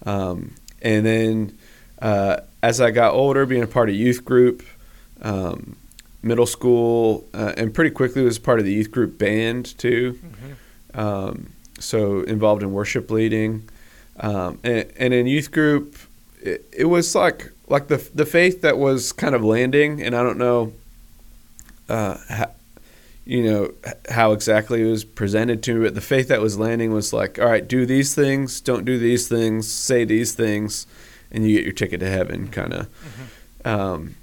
[0.05, 1.57] um, and then
[1.99, 4.63] uh, as I got older, being a part of youth group.
[5.21, 5.77] Um,
[6.21, 10.13] middle school, uh, and pretty quickly was part of the youth group band too.
[10.13, 10.53] Mm-hmm.
[10.95, 13.67] Um, so involved in worship leading,
[14.19, 15.97] um, and, and, in youth group,
[16.41, 20.23] it, it, was like like the the faith that was kind of landing, and I
[20.23, 20.71] don't know,
[21.89, 22.51] uh, how,
[23.25, 23.73] you know
[24.09, 27.39] how exactly it was presented to me, but the faith that was landing was like,
[27.39, 30.87] all right, do these things, don't do these things, say these things,
[31.29, 32.87] and you get your ticket to heaven, kind of.
[32.87, 33.67] Mm-hmm.
[33.67, 34.15] Um,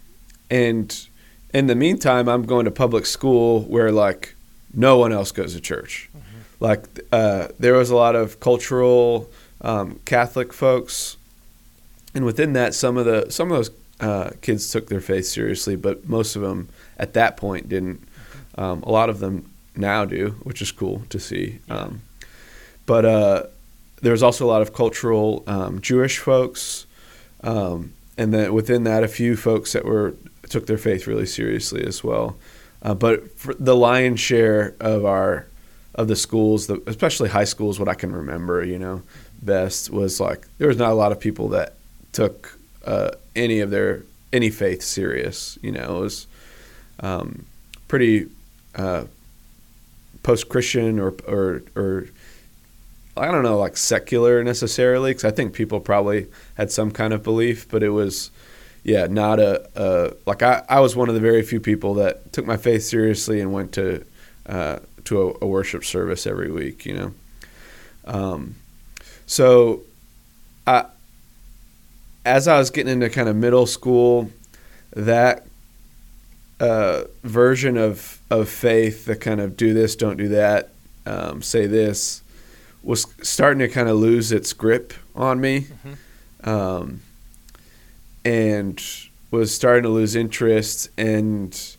[0.51, 1.07] and
[1.53, 4.35] in the meantime, I'm going to public school where like
[4.73, 6.09] no one else goes to church.
[6.17, 6.32] Mm-hmm.
[6.63, 9.29] Like uh, there was a lot of cultural
[9.63, 11.17] um, Catholic folks,
[12.15, 15.75] and within that, some of the some of those uh, kids took their faith seriously,
[15.75, 18.07] but most of them at that point didn't.
[18.57, 21.59] Um, a lot of them now do, which is cool to see.
[21.67, 21.79] Yeah.
[21.79, 22.03] Um,
[22.87, 23.43] but uh,
[24.01, 26.87] there was also a lot of cultural um, Jewish folks,
[27.43, 30.15] um, and then within that, a few folks that were
[30.49, 32.37] took their faith really seriously as well.
[32.83, 33.25] Uh, but
[33.59, 35.49] the lion's share of our
[35.95, 39.03] of the schools, the, especially high schools, what I can remember, you know,
[39.43, 41.75] best was like there was not a lot of people that
[42.13, 44.03] took uh, any of their
[44.33, 45.59] any faith serious.
[45.63, 46.27] You know, it was
[47.01, 47.47] um,
[47.89, 48.29] pretty
[48.75, 49.05] uh,
[50.23, 52.07] post Christian or or or
[53.17, 57.23] I don't know, like secular necessarily, because I think people probably had some kind of
[57.23, 58.31] belief, but it was
[58.85, 62.33] yeah, not a, a, like I, I was one of the very few people that
[62.33, 64.05] took my faith seriously and went to
[64.47, 66.87] uh, to a, a, worship service every week.
[66.87, 67.15] You know,
[68.05, 68.55] um,
[69.27, 69.83] so
[70.67, 70.87] I
[72.25, 74.31] as I was getting into kind of middle school,
[74.95, 75.47] that
[76.61, 80.71] uh, version of of faith, the kind of do this, don't do that,
[81.07, 82.23] um, say this,
[82.83, 85.61] was starting to kind of lose its grip on me.
[85.61, 86.49] Mm-hmm.
[86.49, 87.03] Um,
[88.25, 88.83] and
[89.31, 91.77] was starting to lose interest and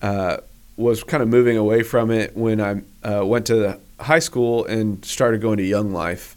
[0.00, 0.38] uh,
[0.78, 5.04] was kind of moving away from it when I uh, went to high school and
[5.04, 6.36] started going to Young Life,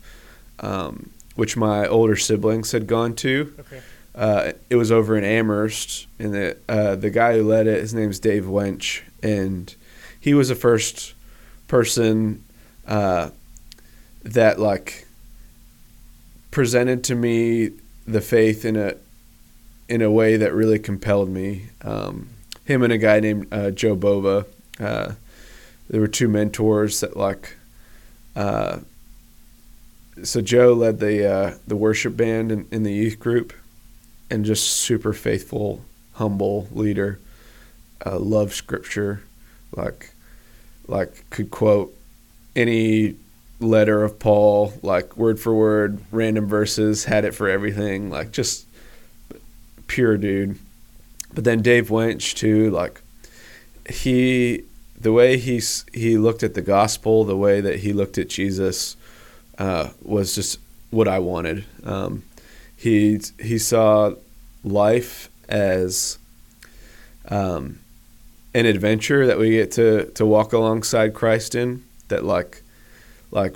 [0.59, 3.53] um, which my older siblings had gone to.
[3.59, 3.81] Okay.
[4.15, 7.93] Uh, it was over in Amherst, and the uh, the guy who led it, his
[7.93, 9.73] name's Dave Wench, and
[10.19, 11.13] he was the first
[11.67, 12.43] person
[12.87, 13.29] uh,
[14.23, 15.07] that like
[16.49, 17.71] presented to me
[18.05, 18.95] the faith in a
[19.87, 21.69] in a way that really compelled me.
[21.83, 22.29] Um,
[22.71, 24.45] him and a guy named uh, Joe Bova.
[24.79, 25.13] Uh,
[25.89, 27.55] there were two mentors that like.
[28.35, 28.79] Uh,
[30.23, 33.53] so Joe led the uh, the worship band in, in, the youth group,
[34.29, 37.19] and just super faithful, humble leader.
[38.05, 39.21] Uh, loved scripture,
[39.75, 40.13] like
[40.87, 41.93] like could quote
[42.55, 43.15] any
[43.59, 48.09] letter of Paul, like word for word, random verses, had it for everything.
[48.09, 48.65] Like just
[49.87, 50.57] pure dude.
[51.33, 53.01] But then Dave Wench too, like
[53.89, 54.63] he,
[54.99, 58.95] the way he's he looked at the gospel, the way that he looked at Jesus,
[59.57, 61.65] uh, was just what I wanted.
[61.83, 62.23] Um,
[62.75, 64.13] he he saw
[64.63, 66.17] life as
[67.29, 67.79] um,
[68.53, 71.83] an adventure that we get to to walk alongside Christ in.
[72.09, 72.63] That like
[73.31, 73.55] like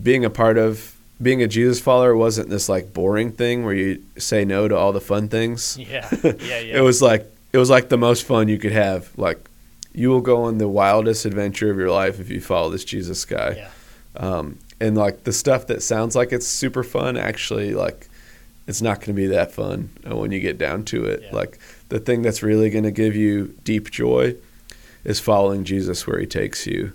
[0.00, 4.02] being a part of being a Jesus follower wasn't this like boring thing where you
[4.18, 5.78] say no to all the fun things.
[5.78, 6.78] Yeah, yeah, yeah.
[6.78, 9.10] it was like it was like the most fun you could have.
[9.18, 9.48] Like
[9.94, 13.24] you will go on the wildest adventure of your life if you follow this Jesus
[13.24, 13.56] guy.
[13.56, 13.70] Yeah.
[14.16, 18.08] Um, and like the stuff that sounds like it's super fun, actually, like
[18.66, 21.22] it's not going to be that fun when you get down to it.
[21.22, 21.34] Yeah.
[21.34, 24.34] Like the thing that's really going to give you deep joy
[25.04, 26.92] is following Jesus where He takes you.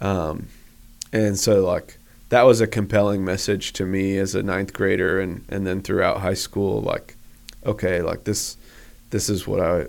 [0.00, 0.48] Um,
[1.12, 1.98] and so like
[2.30, 6.20] that was a compelling message to me as a ninth grader and, and then throughout
[6.20, 7.16] high school like
[7.66, 8.56] okay like this
[9.10, 9.86] this is what i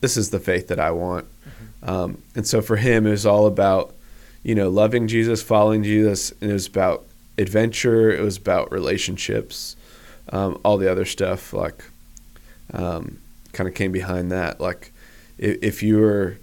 [0.00, 1.26] this is the faith that i want.
[1.26, 1.90] Mm-hmm.
[1.90, 3.94] um, and so for him it was all about
[4.42, 6.32] you know loving jesus following jesus.
[6.40, 7.04] And it was about
[7.36, 8.10] adventure.
[8.10, 9.76] It was about relationships.
[10.32, 11.84] Um, all the other stuff like
[12.72, 13.18] um,
[13.52, 14.60] kind of came behind that.
[14.60, 14.92] Like
[15.38, 16.36] if, if you were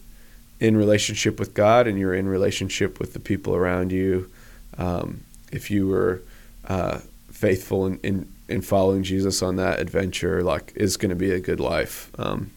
[0.60, 4.30] in relationship with god and you're in relationship with the people around you
[4.78, 6.22] um, if you were
[6.68, 7.00] uh,
[7.32, 11.40] faithful in, in, in following Jesus on that adventure like is going to be a
[11.40, 12.12] good life.
[12.20, 12.52] Um,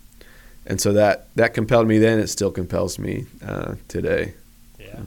[0.67, 2.19] and so that that compelled me then.
[2.19, 4.35] It still compels me uh, today.
[4.79, 5.01] Yeah,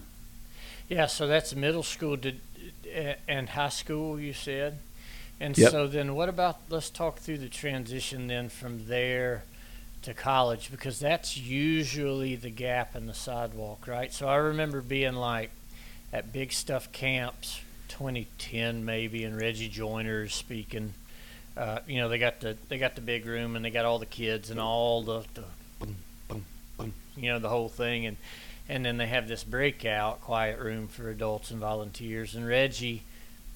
[0.89, 1.05] yeah.
[1.05, 2.41] So that's middle school did,
[3.27, 4.19] and high school.
[4.19, 4.79] You said,
[5.39, 5.71] and Yep.
[5.71, 6.57] so then what about?
[6.69, 9.43] Let's talk through the transition then from there
[10.01, 14.11] to college because that's usually the gap in the sidewalk, right?
[14.11, 15.51] So I remember being like
[16.13, 20.93] at Big Stuf camps, 2010 maybe, and Reggie Joiner's speaking.
[21.57, 23.99] Uh, you know, they got the they got the big room and they got all
[23.99, 25.43] the kids and all the, the
[25.79, 25.95] boom,
[26.27, 26.45] boom,
[26.77, 28.17] boom, you know, the whole thing, and
[28.69, 32.35] and then they have this breakout quiet room for adults and volunteers.
[32.35, 33.03] And Reggie,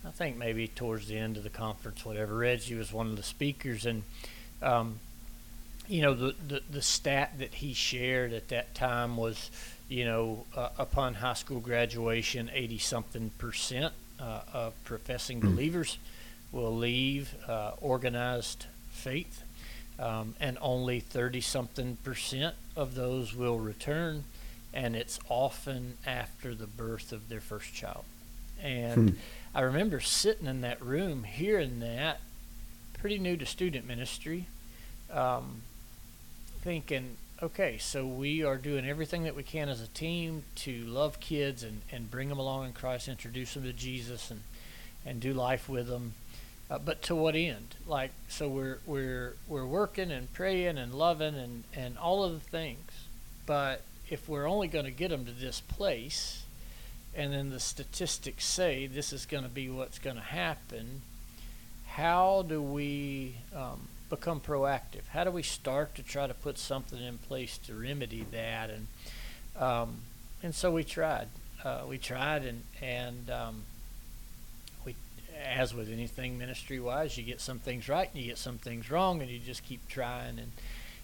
[0.04, 3.24] I think maybe towards the end of the conference, whatever, Reggie was one of the
[3.24, 4.04] speakers, and
[4.64, 5.00] um,
[5.88, 9.50] you know, the, the the stat that he shared at that time was,
[9.90, 15.56] you know, uh, upon high school graduation, eighty something percent uh, of professing Mm.
[15.56, 15.98] believers
[16.52, 19.44] will leave uh, organized faith,
[20.00, 24.24] um, and only 30 something percent of those will return,
[24.74, 28.06] and it's often after the birth of their first child.
[28.62, 29.16] And Hmm.
[29.54, 32.22] I remember sitting in that room hearing that,
[32.94, 34.48] pretty new to student ministry,
[35.12, 35.62] um,
[36.68, 41.18] thinking, okay, so we are doing everything that we can as a team to love
[41.22, 44.42] kids and, and bring them along in Christ, introduce them to Jesus, and,
[45.06, 46.14] and do life with them.
[46.70, 47.76] Uh, but to what end?
[47.88, 52.50] Like, so we're we're we're working and praying and loving and and all of the
[52.50, 52.92] things.
[53.46, 56.44] But if we're only going to get them to this place,
[57.16, 61.02] and then the statistics say this is going to be what's going to happen,
[61.86, 65.08] how do we um, become proactive?
[65.12, 68.70] How do we start to try to put something in place to remedy that?
[68.70, 68.88] And
[69.62, 70.02] um,
[70.44, 71.28] and so we tried.
[71.64, 73.64] Uh, we tried, and and um,
[74.86, 74.96] we,
[75.44, 78.92] as with anything ministry wise, you get some things right and you get some things
[78.92, 80.40] wrong, and you just keep trying.
[80.40, 80.52] And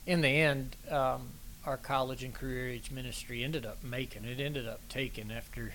[0.06, 1.30] in the end, um,
[1.66, 4.39] our college and career age ministry ended up making it.
[4.39, 5.74] Ended up taking after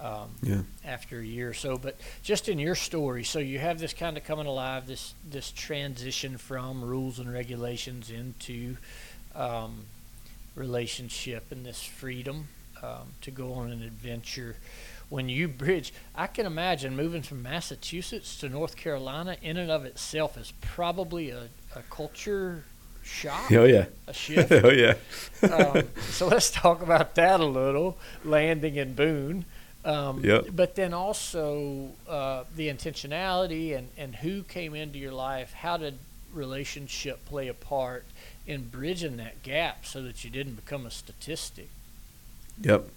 [0.00, 0.62] um, Yeah.
[0.84, 1.76] after a year or so.
[1.78, 5.50] But just in your story, so you have this kind of coming alive, this this
[5.50, 8.76] transition from rules and regulations into
[9.34, 9.84] um,
[10.54, 12.48] relationship and this freedom
[12.82, 14.56] um, to go on an adventure.
[15.08, 19.84] When you bridge, I can imagine moving from Massachusetts to North Carolina in and of
[19.86, 22.64] itself is probably a, a culture
[23.02, 23.86] shock, Oh yeah.
[24.06, 24.94] a shift oh yeah.
[25.50, 27.96] um, so let's talk about that a little.
[28.22, 29.46] Landing in Boone.
[29.84, 30.46] Um, Yep.
[30.54, 35.52] But then also uh, the intentionality and, and who came into your life.
[35.52, 35.98] How did
[36.32, 38.04] relationship play a part
[38.46, 41.68] in bridging that gap so that you didn't become a statistic?
[42.60, 42.88] Yep.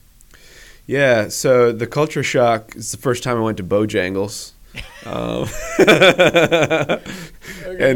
[0.88, 1.30] Yeah.
[1.30, 4.52] So the culture shock is the first time I went to Bojangles.
[5.04, 5.48] Um,
[5.80, 7.02] and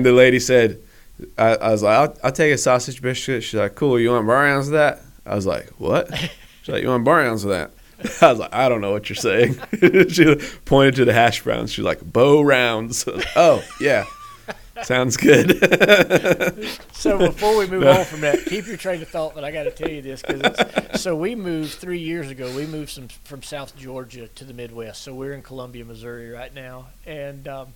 [0.03, 0.79] the lady said,
[1.37, 3.43] I, I was like, I'll, I'll take a sausage biscuit.
[3.43, 3.99] She's like, cool.
[3.99, 5.01] You want bar rounds with that?
[5.25, 6.13] I was like, what?
[6.63, 7.71] She's like, you want bar rounds with that?
[8.21, 9.59] I was like, I don't know what you're saying.
[10.09, 11.71] she pointed to the hash browns.
[11.71, 13.05] She's like, bow rounds.
[13.15, 14.05] Like, oh, yeah.
[14.83, 15.51] Sounds good.
[16.91, 19.33] So before we move on from that, keep your train of thought.
[19.33, 22.53] But I got to tell you this because so we moved three years ago.
[22.53, 25.01] We moved some from South Georgia to the Midwest.
[25.03, 27.73] So we're in Columbia, Missouri right now, and um,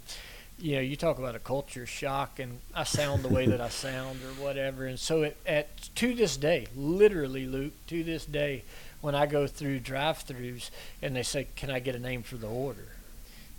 [0.62, 3.69] you know, you talk about a culture shock, and I sound the way that I
[3.69, 4.86] sound or whatever.
[4.86, 8.63] And so it, at to this day, literally, Luke, to this day,
[9.02, 10.70] when I go through drive-throughs
[11.02, 12.88] and they say, "Can I get a name for the order?"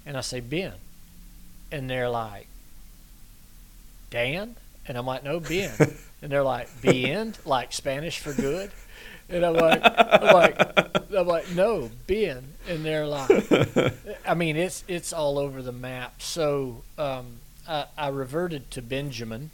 [0.07, 0.74] and I say Ben,
[1.70, 2.46] and they're like,
[4.11, 4.57] Dan?
[4.87, 5.72] And I'm like, no, Ben.
[6.22, 8.70] and they're like, Ben, like Spanish for good.
[9.29, 12.55] And I'm like, I'm like, I'm like, no, Ben.
[12.68, 13.31] And they're like,
[14.26, 16.20] I mean, it's it's all over the map.
[16.20, 17.37] So um,
[17.68, 19.53] I, I reverted to Benjamin,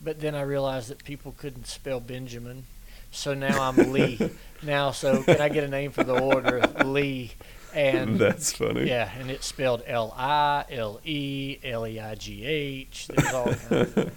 [0.00, 2.66] but then I realized that people couldn't spell Benjamin.
[3.16, 4.18] So now I'm Lee.
[4.62, 6.60] now, so can I get a name for the order?
[6.84, 7.32] Lee.
[7.74, 8.88] And That's funny.
[8.88, 13.08] yeah, and it's spelled L I L E L E I G H.
[13.08, 14.12] There's all kinds of.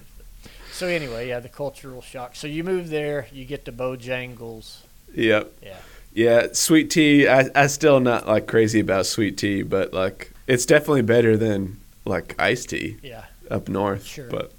[0.71, 2.35] So anyway, yeah, the cultural shock.
[2.37, 4.77] So you move there, you get to Bojangles.
[5.13, 5.51] Yep.
[5.61, 5.75] Yeah.
[6.13, 7.27] Yeah, sweet tea.
[7.27, 11.79] I I still not like crazy about sweet tea, but like it's definitely better than
[12.05, 13.25] like iced tea Yeah.
[13.51, 14.05] up north.
[14.05, 14.29] Sure.
[14.29, 14.53] But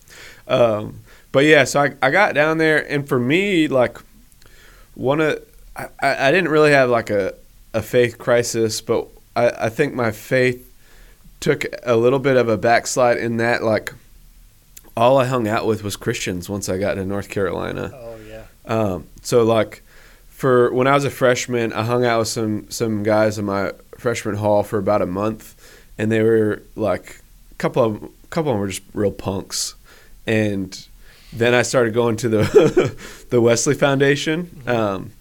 [0.46, 1.00] um
[1.32, 3.96] but yeah, so I I got down there and for me like
[5.00, 5.42] one of
[5.74, 5.88] I,
[6.28, 7.34] I didn't really have like a
[7.72, 10.66] a faith crisis, but I I think my faith
[11.40, 13.94] took a little bit of a backslide in that like
[14.96, 17.90] all I hung out with was Christians once I got to North Carolina.
[17.94, 18.44] Oh yeah.
[18.66, 19.82] Um, so like
[20.28, 23.72] for when I was a freshman, I hung out with some some guys in my
[23.96, 25.56] freshman hall for about a month,
[25.96, 27.20] and they were like
[27.52, 27.92] a couple of
[28.28, 29.76] couple of them were just real punks,
[30.26, 30.86] and
[31.32, 32.96] then I started going to the
[33.30, 34.68] the Wesley Foundation, Mm-hmm.
[34.68, 35.12] um,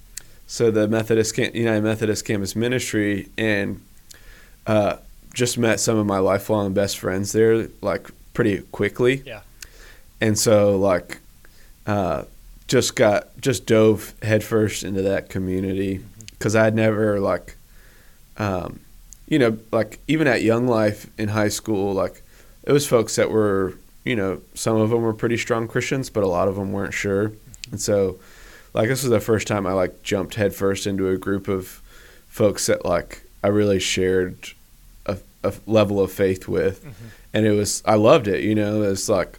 [0.48, 3.82] so the Methodist United Methodist Campus Ministry, and
[4.66, 4.98] uh,
[5.34, 9.22] just met some of my lifelong best friends there, like pretty quickly.
[9.26, 9.42] Yeah.
[10.22, 11.20] And so like,
[11.86, 12.24] uh,
[12.68, 17.56] just got just dove headfirst into that community because I had never like,
[18.38, 18.80] um,
[19.28, 22.24] you know, like even at Young Life in high school, like
[22.64, 23.76] it was folks that were,
[24.10, 26.96] you know, some of them were pretty strong Christians, but a lot of them weren't
[26.96, 27.32] sure.
[27.70, 28.18] And so,
[28.74, 31.80] like, this was the first time I like jumped headfirst into a group of
[32.28, 34.36] folks that like I really shared
[35.06, 36.84] a, a level of faith with,
[37.34, 38.44] and it was I loved it.
[38.44, 39.38] You know, it's like,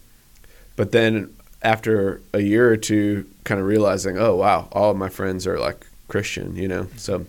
[0.77, 5.09] but then after a year or two, kind of realizing, oh wow, all of my
[5.09, 6.55] friends are like Christian.
[6.55, 7.27] You know, so.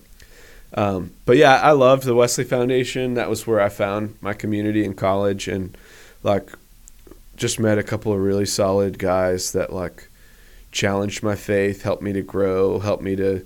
[0.73, 3.15] Um, but yeah, I loved the Wesley Foundation.
[3.15, 5.77] That was where I found my community in college, and
[6.23, 6.49] like,
[7.41, 10.07] just met a couple of really solid guys that like
[10.71, 13.43] challenged my faith, helped me to grow, helped me to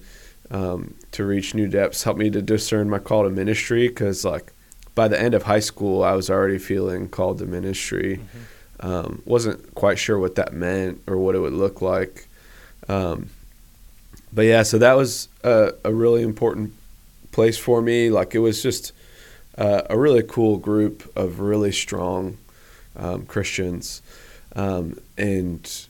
[0.52, 3.88] um, to reach new depths, helped me to discern my call to ministry.
[3.88, 4.52] Because like
[4.96, 8.20] by the end of high school, I was already feeling called to ministry.
[8.82, 12.28] Um, wasn't quite sure what that meant or what it would look like.
[12.90, 13.30] Um,
[14.34, 16.74] but yeah, so that was a, a really important
[17.32, 18.10] place for me.
[18.10, 18.92] Like it was just
[19.58, 22.38] uh, a really cool group of really strong
[22.98, 24.02] um, Christians
[24.56, 25.88] um, and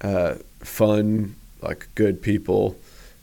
[0.00, 2.76] uh, fun, like good people.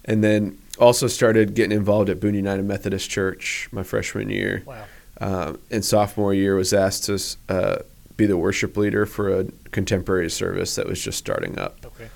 [0.05, 4.63] And then also started getting involved at Boone United Methodist Church my freshman year.
[4.65, 4.85] Wow.
[5.19, 7.83] Um, and sophomore year was asked to uh,
[8.17, 11.77] be the worship leader for a contemporary service that was just starting up.
[11.85, 12.09] Okay.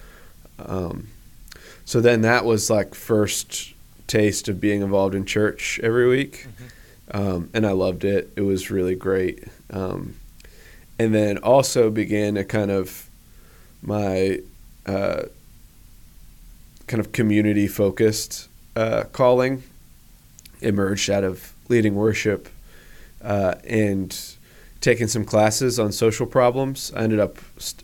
[0.57, 1.07] Um,
[1.85, 3.73] so then that was like first
[4.07, 6.47] taste of being involved in church every week,
[7.11, 8.31] um, and I loved it.
[8.35, 9.43] It was really great.
[9.69, 10.15] Um,
[10.97, 13.09] and then also began a kind of
[13.81, 14.39] my
[14.85, 15.23] uh,
[16.87, 19.63] kind of community focused uh, calling
[20.61, 22.49] emerged out of leading worship
[23.21, 24.35] uh, and
[24.81, 26.91] taking some classes on social problems.
[26.95, 27.37] I ended up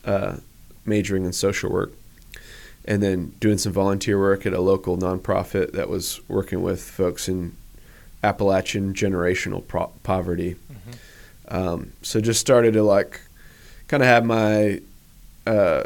[0.06, 0.38] uh,
[0.86, 1.92] majoring in social work
[2.86, 7.28] and then doing some volunteer work at a local nonprofit that was working with folks
[7.28, 7.56] in
[8.24, 10.56] Appalachian generational pro- poverty.
[11.52, 13.22] Um, so just started to like
[13.90, 14.82] kind of have my
[15.46, 15.84] uh,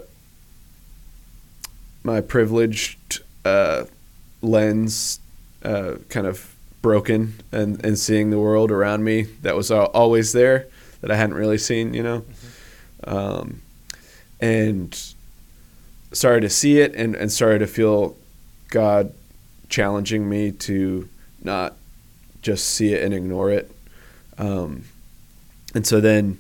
[2.04, 3.86] my privileged uh,
[4.44, 5.20] lens
[5.64, 10.68] uh, kind of broken and, and seeing the world around me that was always there
[11.02, 12.24] that I hadn't really seen, you know.
[13.04, 13.62] Um,
[14.40, 14.96] and
[16.12, 18.16] started to see it and, and started to feel
[18.70, 19.12] God
[19.68, 21.10] challenging me to
[21.44, 21.74] not
[22.44, 23.72] just see it and ignore it.
[24.38, 24.84] Um,
[25.76, 26.40] and so then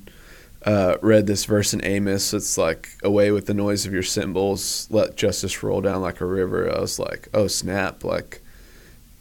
[0.66, 2.34] uh, read this verse in Amos.
[2.34, 6.26] It's like, away with the noise of your cymbals, let justice roll down like a
[6.26, 6.76] river.
[6.76, 8.04] I was like, oh snap!
[8.04, 8.42] Like,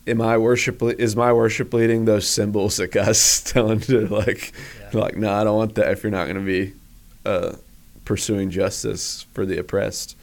[0.07, 0.83] am I worship?
[0.83, 4.53] Is my worship leading those cymbals that God's telling to like,
[4.93, 5.01] Yeah.
[5.01, 5.91] like, no, I don't want that.
[5.91, 6.73] If you're not going to be
[7.27, 7.57] uh,
[8.07, 10.17] pursuing justice for the oppressed,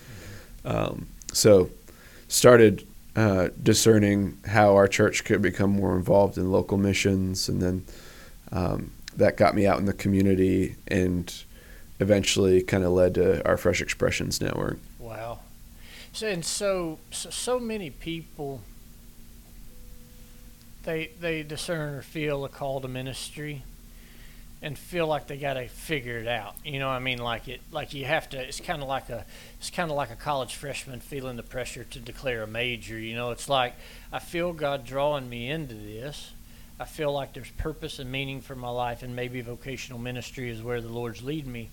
[0.65, 1.69] um, so
[2.27, 7.85] started uh, discerning how our church could become more involved in local missions, and then
[8.51, 11.43] um, that got me out in the community and
[11.99, 14.79] eventually kind of led to our Fresh Expressions Network.
[14.99, 15.39] Wow.
[16.13, 18.61] So, and so, so, so many people,
[20.83, 23.63] they they discern or feel a call to ministry,
[24.61, 26.55] and feel like they got to figure it out.
[26.65, 28.41] You know, I mean, like it, like you have to.
[28.41, 29.25] It's kind of like a,
[29.59, 32.99] it's kind of like a college freshman feeling the pressure to declare a major.
[32.99, 33.73] You know, it's like
[34.11, 36.31] I feel God drawing me into this.
[36.81, 40.61] I feel like there's purpose and meaning for my life, and maybe vocational ministry is
[40.63, 41.69] where the Lord's leading me.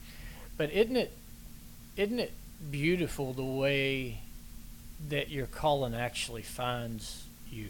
[0.56, 1.12] But isn't it,
[1.96, 2.32] isn't it
[2.70, 4.20] beautiful the way
[5.08, 7.68] that your calling actually finds you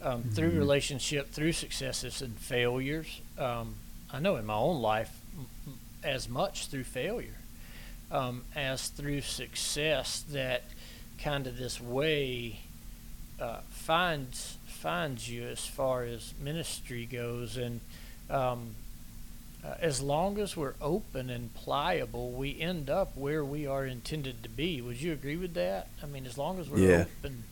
[0.00, 3.20] um, through relationship, through successes and failures.
[3.38, 3.74] Um,
[4.12, 5.10] I know in my own life,
[6.02, 7.36] as much through failure
[8.10, 10.62] um, as through success, that
[11.18, 12.60] kind of this way
[13.40, 14.56] uh, finds
[14.86, 17.80] finds you as far as ministry goes, and
[18.28, 18.74] um,
[19.64, 24.42] uh, as long as we're open and pliable, we end up where we are intended
[24.42, 24.80] to be.
[24.80, 25.86] Would you agree with that?
[26.02, 27.04] I mean, as long as we're Yeah.
[27.20, 27.44] open,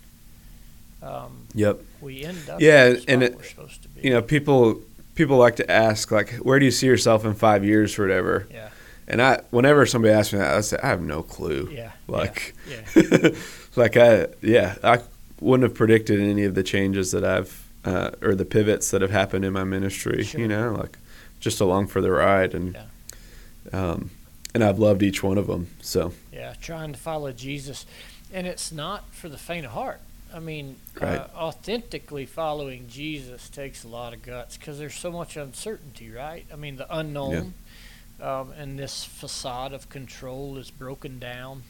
[1.02, 1.80] um, Yep.
[2.00, 4.00] we end up Yeah, and it- we're supposed to be.
[4.02, 4.80] You know, people
[5.14, 8.46] people like to ask like, where do you see yourself in five years or whatever?
[8.50, 8.70] yeah,
[9.06, 11.68] And I, whenever somebody asks me that, I say I have no clue.
[11.70, 13.28] yeah, Like, yeah,
[13.76, 15.00] like I, yeah, I
[15.41, 19.11] wouldn't have predicted any of the changes that I've uh, or the pivots that have
[19.11, 20.22] happened in my ministry.
[20.22, 20.41] Sure.
[20.41, 20.99] You know, like
[21.41, 23.80] just along for the ride, and Yeah.
[23.93, 24.11] um,
[24.55, 25.68] and I've loved each one of them.
[25.80, 27.86] So Yeah, trying to follow Jesus,
[28.32, 30.01] and it's not for the faint of heart.
[30.32, 31.18] I mean, Right.
[31.18, 36.45] uh, authentically following Jesus takes a lot of guts because there's so much uncertainty, right?
[36.53, 37.55] I mean, the unknown,
[38.20, 41.62] um, and this facade of control is broken down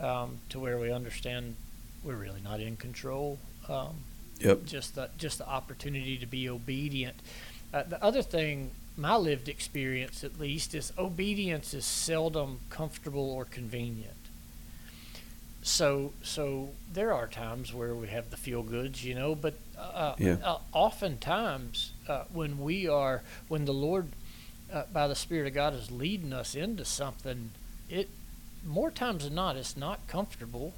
[0.00, 1.54] um, to where we understand
[2.02, 3.38] we're really not in control.
[3.68, 3.96] Um,
[4.40, 7.16] yep, just the just the opportunity to be obedient.
[7.72, 13.44] Uh, the other thing, my lived experience at least, is obedience is seldom comfortable or
[13.44, 14.16] convenient.
[15.62, 20.14] So so there are times where we have the feel goods, you know, but uh,
[20.18, 20.36] Yeah.
[20.44, 24.08] uh, oftentimes uh, when we are when the Lord
[24.72, 27.50] uh, by the Spirit of God is leading us into something,
[27.88, 28.08] it
[28.66, 30.72] more times than not it's not comfortable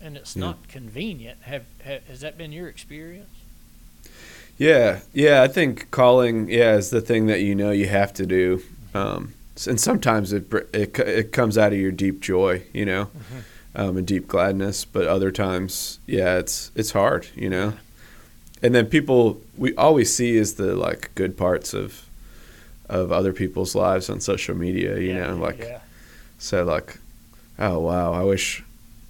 [0.00, 0.46] and it's Yeah.
[0.46, 1.42] not convenient.
[1.42, 3.28] Have, ha has that been your experience?
[4.56, 5.42] yeah, yeah.
[5.42, 8.62] I think calling, yeah, is the thing that you know you have to do,
[8.94, 9.34] um,
[9.66, 13.08] and sometimes it it it comes out of your deep joy, you know,
[13.74, 14.84] um, and deep gladness.
[14.84, 17.74] But other times, yeah, it's it's hard, you know.
[18.60, 22.04] And then people, we always see is the like good parts of
[22.88, 25.80] of other people's lives on social media, you know, like yeah,
[26.38, 26.98] So like,
[27.58, 28.64] oh wow, I wish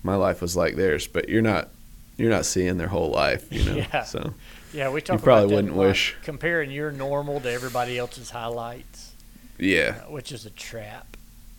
[0.09, 1.69] my life was like theirs, but you're not
[2.17, 3.77] you're not seeing their whole life, you know.
[3.77, 4.03] Yeah.
[4.05, 4.33] So
[4.73, 4.91] yeah.
[4.91, 6.17] We talk You probably about wouldn't wish.
[6.23, 9.13] comparing your normal to everybody else's highlights,
[9.59, 11.17] yeah, uh, which is a trap.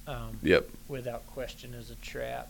[0.08, 2.50] Um, yep, without question is a trap.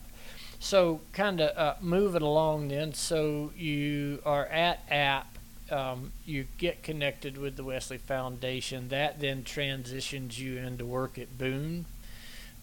[0.61, 2.93] So, kind of uh, moving along then.
[2.93, 5.37] So, you are at App.
[5.71, 8.89] Um, you get connected with the Wesley Foundation.
[8.89, 11.85] That then transitions you into work at Boone.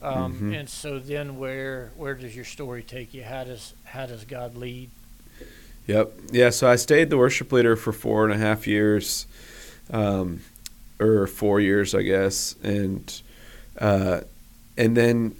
[0.02, 0.60] Um, Mhm.
[0.60, 3.22] And so then, where where does your story take you?
[3.24, 4.90] How does how does God lead?
[5.86, 6.50] yep, yeah.
[6.50, 9.26] So I stayed the worship leader for four and a half years,
[9.90, 10.40] um,
[11.00, 13.20] or four years, I guess, and
[13.78, 14.20] uh,
[14.76, 15.34] and then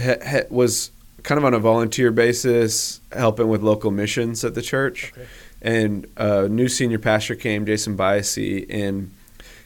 [0.00, 0.90] ha- ha- was
[1.22, 5.12] kind of on a volunteer basis helping with local missions at the church.
[5.16, 5.26] Okay.
[5.62, 9.10] and a new senior pastor came, Jason Biasi, and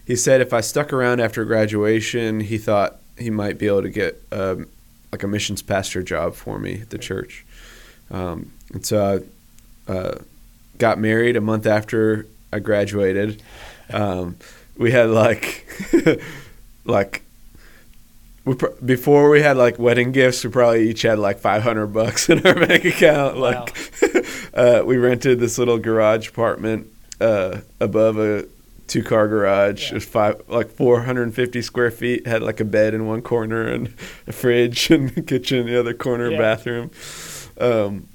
[0.06, 3.90] he said if I stuck around after graduation, he thought he might be able to
[3.90, 4.66] get um,
[5.12, 7.44] like a missions pastor job for me at the church.
[8.10, 9.22] Um, and so
[9.88, 10.18] I uh,
[10.78, 13.42] got married a month after I graduated.
[13.92, 14.36] Um,
[14.76, 15.66] we had like
[16.84, 17.22] like
[18.44, 21.88] we pr- before we had like wedding gifts, we probably each had like five hundred
[21.88, 23.36] bucks in our bank account.
[23.36, 23.42] Wow.
[23.42, 26.88] Like uh, we rented this little garage apartment
[27.20, 28.46] uh, above a
[28.90, 29.84] two car garage.
[29.84, 29.90] Yeah.
[29.92, 32.26] It was five like four hundred and fifty square feet.
[32.26, 33.94] Had like a bed in one corner and
[34.26, 36.38] a fridge and a kitchen in the other corner, Yeah.
[36.38, 36.90] bathroom.
[37.58, 38.08] Um,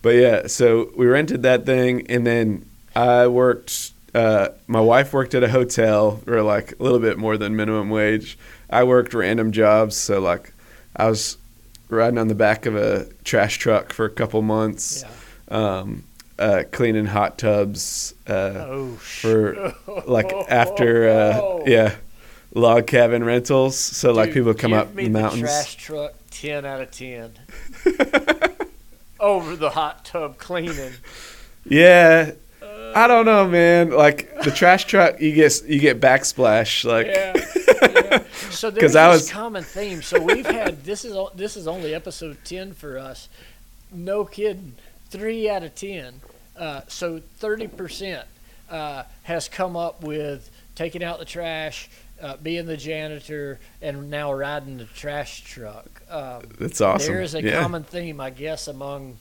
[0.00, 2.64] but yeah, so we rented that thing, and then
[2.96, 3.92] I worked.
[4.14, 7.88] Uh, my wife worked at a hotel for like a little bit more than minimum
[7.90, 8.36] wage.
[8.68, 10.52] I worked random jobs, so like
[10.96, 11.38] I was
[11.88, 15.04] riding on the back of a trash truck for a couple months,
[15.50, 15.56] Yeah.
[15.78, 16.04] um,
[16.42, 18.14] uh, cleaning hot tubs.
[18.26, 19.74] Uh, Oh, for,
[20.06, 21.94] like after uh, yeah,
[22.54, 23.78] log cabin rentals.
[23.78, 25.42] So like people come up the mountains.
[25.42, 27.32] trash truck, ten out of ten.
[29.20, 30.94] Over the hot tub cleaning.
[31.64, 32.32] Yeah,
[32.96, 33.90] I don't know, man.
[33.90, 36.84] Like the trash truck, you get you get backsplash.
[36.84, 37.32] Like Yeah.
[37.94, 38.24] yeah.
[38.50, 40.02] So there's I was- common theme.
[40.02, 43.28] So we've had this is this is only episode ten for us.
[43.92, 44.74] No kidding,
[45.08, 46.14] three out of ten.
[46.56, 48.26] Uh, so thirty percent
[48.70, 51.88] uh, has come up with taking out the trash,
[52.20, 56.02] uh, being the janitor, and now riding the trash truck.
[56.10, 57.12] Um, that's awesome.
[57.12, 57.60] There is a yeah.
[57.60, 59.18] common theme, I guess, among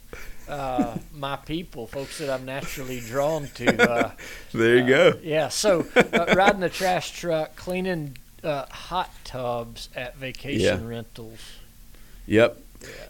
[0.47, 3.91] uh, my people, folks that I'm naturally drawn to.
[3.91, 4.11] Uh,
[4.53, 5.19] there you go.
[5.23, 10.87] yeah, so uh, riding the trash truck, cleaning uh, hot tubs at vacation Yeah.
[10.87, 11.39] rentals.
[12.27, 12.57] Yep.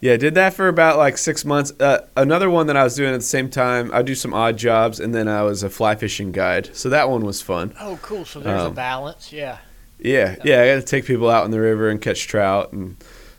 [0.02, 1.72] Yeah, did that for about like six months.
[1.80, 4.58] Uh, another one that I was doing at the same time, I do some odd
[4.58, 6.76] jobs, and then I was a fly fishing guide.
[6.76, 7.74] So that one was fun.
[7.80, 8.26] Oh, cool.
[8.26, 9.32] So there's a Um, balance.
[9.32, 9.58] Yeah.
[10.00, 12.96] Yeah, yeah, I got to take people out in the river and catch trout and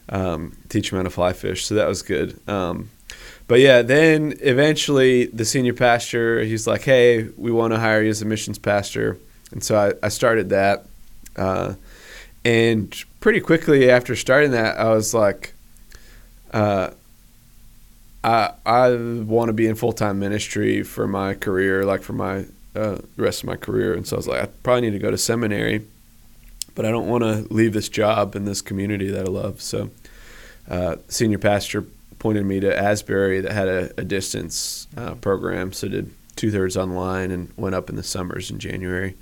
[0.09, 1.65] um, teach them how to fly fish.
[1.67, 2.39] So that was good.
[2.49, 2.89] Um,
[3.49, 8.11] but yeah, then eventually the senior pastor, he's like, "Hey, we want to hire you
[8.11, 9.19] as a missions pastor,"
[9.51, 10.87] and so I, I started that.
[11.35, 11.75] Uh,
[12.45, 15.55] and pretty quickly after starting that, I was like,
[16.53, 16.91] uh,
[18.25, 22.47] I I want to be in full time ministry for my career, like for my
[22.75, 23.95] uh, rest of my career.
[23.95, 25.85] And so I was like, I probably need to go to seminary,
[26.75, 29.61] but I don't want to leave this job in this community that I love.
[29.61, 29.91] So,
[30.69, 31.85] uh, senior pastor
[32.19, 36.77] pointed me to Asbury that had a, a distance uh, program, so did two thirds
[36.77, 39.17] online and went up in the summers in January.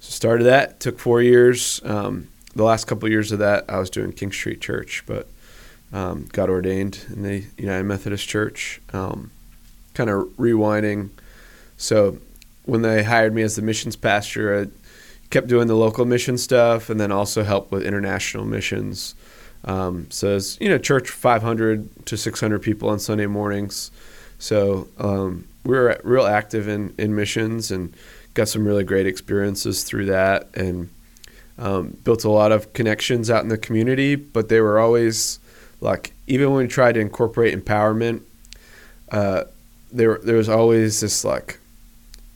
[0.00, 0.80] So started that.
[0.80, 1.80] Took four years.
[1.84, 5.28] Um, the last couple of years of that, I was doing King Street Church, but
[5.92, 8.80] um, got ordained in the United Methodist Church.
[8.92, 9.30] Um,
[9.94, 11.08] kind of rewinding.
[11.76, 12.18] So
[12.64, 14.66] when they hired me as the missions pastor, I
[15.30, 19.14] kept doing the local mission stuff, and then also helped with international missions.
[19.64, 23.90] Um, so it's you know church 500 to 600 people on Sunday mornings.
[24.38, 27.94] So um, we were real active in in missions and
[28.34, 30.90] got some really great experiences through that and
[31.58, 34.14] um, built a lot of connections out in the community.
[34.14, 35.40] But they were always
[35.86, 38.22] like even when we tried to incorporate empowerment,
[39.12, 39.44] uh,
[39.92, 41.60] there there was always this like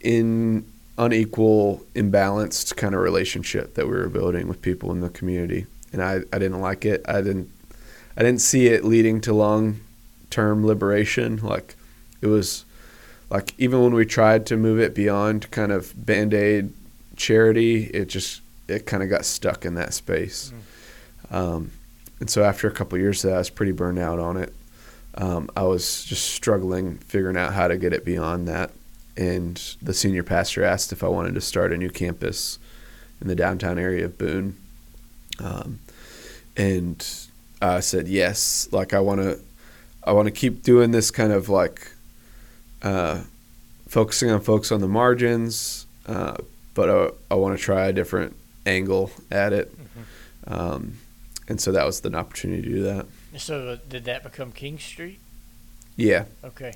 [0.01, 0.65] in
[0.97, 6.01] unequal, imbalanced kind of relationship that we were building with people in the community, and
[6.01, 7.03] I, I didn't like it.
[7.09, 7.51] I didn't
[8.17, 9.81] I didn't see it leading to long
[10.31, 11.39] term liberation.
[11.39, 11.75] Like
[12.21, 12.65] it was
[13.31, 16.73] like even when we tried to move it beyond kind of band aid
[17.17, 20.53] charity, it just it kind of got stuck in that space.
[21.33, 21.35] Mm.
[21.35, 21.71] Um,
[22.21, 24.53] and so after a couple years of that, I was pretty burned out on it.
[25.15, 28.71] Um, I was just struggling figuring out how to get it beyond that.
[29.17, 32.59] And the senior pastor asked if I wanted to start a new campus
[33.21, 34.57] in the downtown area of Boone.
[35.39, 35.81] Um,
[36.57, 37.07] and
[37.61, 38.69] I said yes.
[38.71, 39.41] Like I want to,
[40.05, 41.91] I want to keep doing this kind of like
[42.83, 43.23] uh,
[43.89, 46.37] focusing on folks on the margins, uh,
[46.75, 49.73] but I, I want to try a different angle at it.
[49.73, 50.53] Mm-hmm.
[50.53, 50.99] Um,
[51.51, 53.07] and so that was an opportunity to do that.
[53.37, 55.19] So did that become King Street?
[55.97, 56.25] Yeah.
[56.45, 56.75] Okay.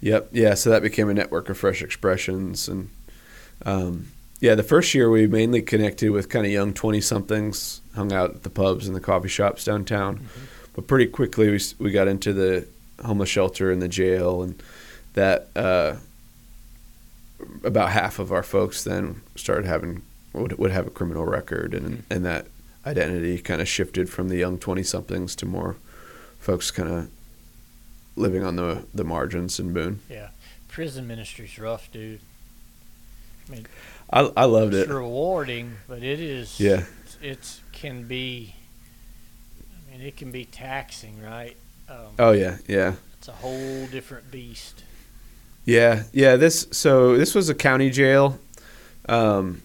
[0.00, 0.30] Yep.
[0.32, 0.54] Yeah.
[0.54, 2.90] So that became a network of fresh expressions, and
[3.64, 4.08] um,
[4.40, 8.30] yeah, the first year we mainly connected with kind of young twenty somethings, hung out
[8.34, 10.44] at the pubs and the coffee shops downtown, mm-hmm.
[10.74, 12.66] but pretty quickly we we got into the
[13.04, 14.60] homeless shelter and the jail, and
[15.14, 15.94] that uh,
[17.62, 21.86] about half of our folks then started having would, would have a criminal record, and
[21.86, 22.12] mm-hmm.
[22.12, 22.46] and that
[22.86, 25.76] identity kind of shifted from the young 20 somethings to more
[26.38, 27.10] folks kind of
[28.16, 30.00] living on the the margins in Boone.
[30.10, 30.28] Yeah.
[30.68, 32.20] Prison ministry's rough, dude.
[33.48, 33.66] I mean,
[34.12, 34.82] I, I loved it's it.
[34.84, 36.58] It's rewarding, but it is.
[36.58, 36.84] Yeah.
[37.20, 38.54] It can be.
[39.86, 41.56] I mean, it can be taxing, right?
[41.88, 42.94] Um, oh yeah, yeah.
[43.18, 44.82] It's a whole different beast.
[45.64, 46.36] Yeah, yeah.
[46.36, 48.38] This so this was a county jail.
[49.08, 49.62] Um,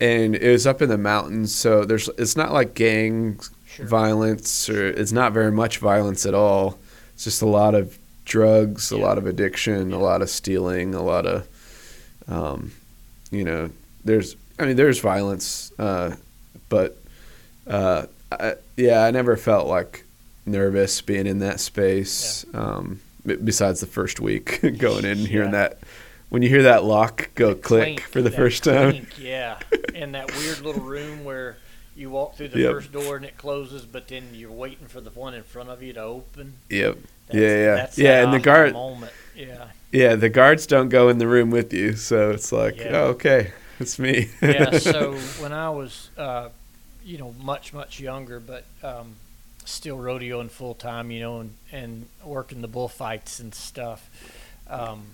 [0.00, 3.86] and it was up in the mountains, so there's it's not like gang sure.
[3.86, 6.78] violence or it's not very much violence at all.
[7.14, 8.98] It's just a lot of drugs, yeah.
[8.98, 9.96] a lot of addiction, yeah.
[9.96, 11.46] a lot of stealing, a lot of,
[12.28, 12.72] um,
[13.30, 13.70] you know,
[14.04, 16.16] there's I mean there's violence, uh,
[16.68, 16.96] but
[17.66, 20.04] uh, I, yeah, I never felt like
[20.46, 22.46] nervous being in that space.
[22.52, 22.60] Yeah.
[22.60, 23.00] Um,
[23.44, 25.78] besides the first week going in and hearing that
[26.30, 29.06] when you hear that lock go click clink, for the first time.
[29.20, 29.58] yeah,
[29.94, 31.58] in that weird little room where
[31.94, 32.72] you walk through the yep.
[32.72, 35.82] first door and it closes, but then you're waiting for the one in front of
[35.82, 36.54] you to open.
[36.70, 36.98] Yep.
[37.26, 38.24] That's, yeah, yeah, yeah.
[38.24, 38.72] And the guard.
[38.72, 39.12] Moment.
[39.36, 39.66] Yeah.
[39.92, 42.90] Yeah, the guards don't go in the room with you, so it's like, yeah.
[42.92, 44.30] oh, okay, it's me.
[44.40, 44.70] yeah.
[44.78, 46.50] So when I was, uh,
[47.04, 49.16] you know, much much younger, but um,
[49.64, 54.08] still rodeoing full time, you know, and and working the bullfights and stuff.
[54.68, 55.06] Um,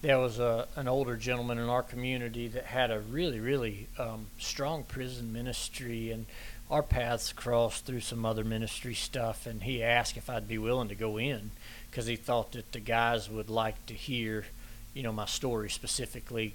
[0.00, 4.26] there was a, an older gentleman in our community that had a really, really um,
[4.38, 6.26] strong prison ministry, and
[6.70, 9.46] our paths crossed through some other ministry stuff.
[9.46, 11.50] And he asked if I'd be willing to go in
[11.90, 14.46] because he thought that the guys would like to hear,
[14.94, 16.54] you know, my story specifically.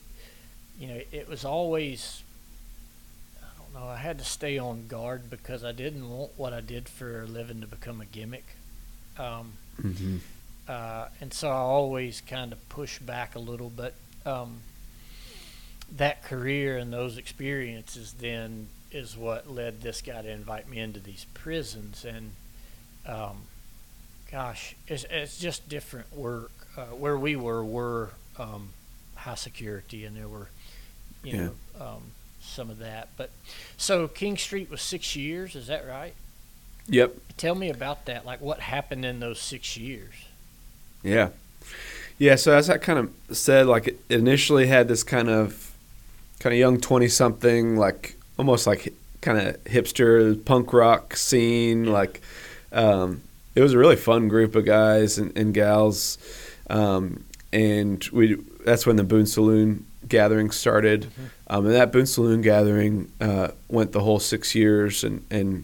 [0.80, 2.24] You know, it was always,
[3.42, 6.62] I don't know, I had to stay on guard because I didn't want what I
[6.62, 8.46] did for a living to become a gimmick.
[9.18, 10.18] Um, mm-hmm
[10.68, 13.70] uh, and so I always kind of push back a little.
[13.70, 13.94] But
[14.26, 14.62] um,
[15.98, 21.00] that career and those experiences then is what led this guy to invite me into
[21.00, 22.06] these prisons.
[22.06, 22.32] And
[23.06, 23.44] um,
[24.32, 26.52] gosh, it's, it's just different work.
[26.76, 28.10] Uh, where we were were
[28.40, 28.70] um,
[29.16, 30.48] high security, and there were,
[31.24, 31.44] you yeah.
[31.44, 32.02] know, um,
[32.42, 33.10] some of that.
[33.16, 33.30] But
[33.78, 35.56] so King Street was six years.
[35.56, 36.16] Is that right?
[36.88, 37.16] Yep.
[37.38, 38.26] Tell me about that.
[38.26, 40.14] Like, what happened in those six years?
[41.04, 41.30] Yeah.
[42.18, 45.64] Yeah, so as I kind of said, like it initially had this kind of
[46.40, 52.22] kind of young 20 something like almost like kind of hipster punk rock scene like
[52.74, 53.22] um,
[53.56, 56.18] it was a really fun group of guys and, and gals
[56.70, 57.24] um,
[57.54, 58.36] and we
[58.66, 61.26] that's when the Boone Saloon gathering started mm-hmm.
[61.48, 65.64] um, and that Boone Saloon gathering uh, went the whole six years and, and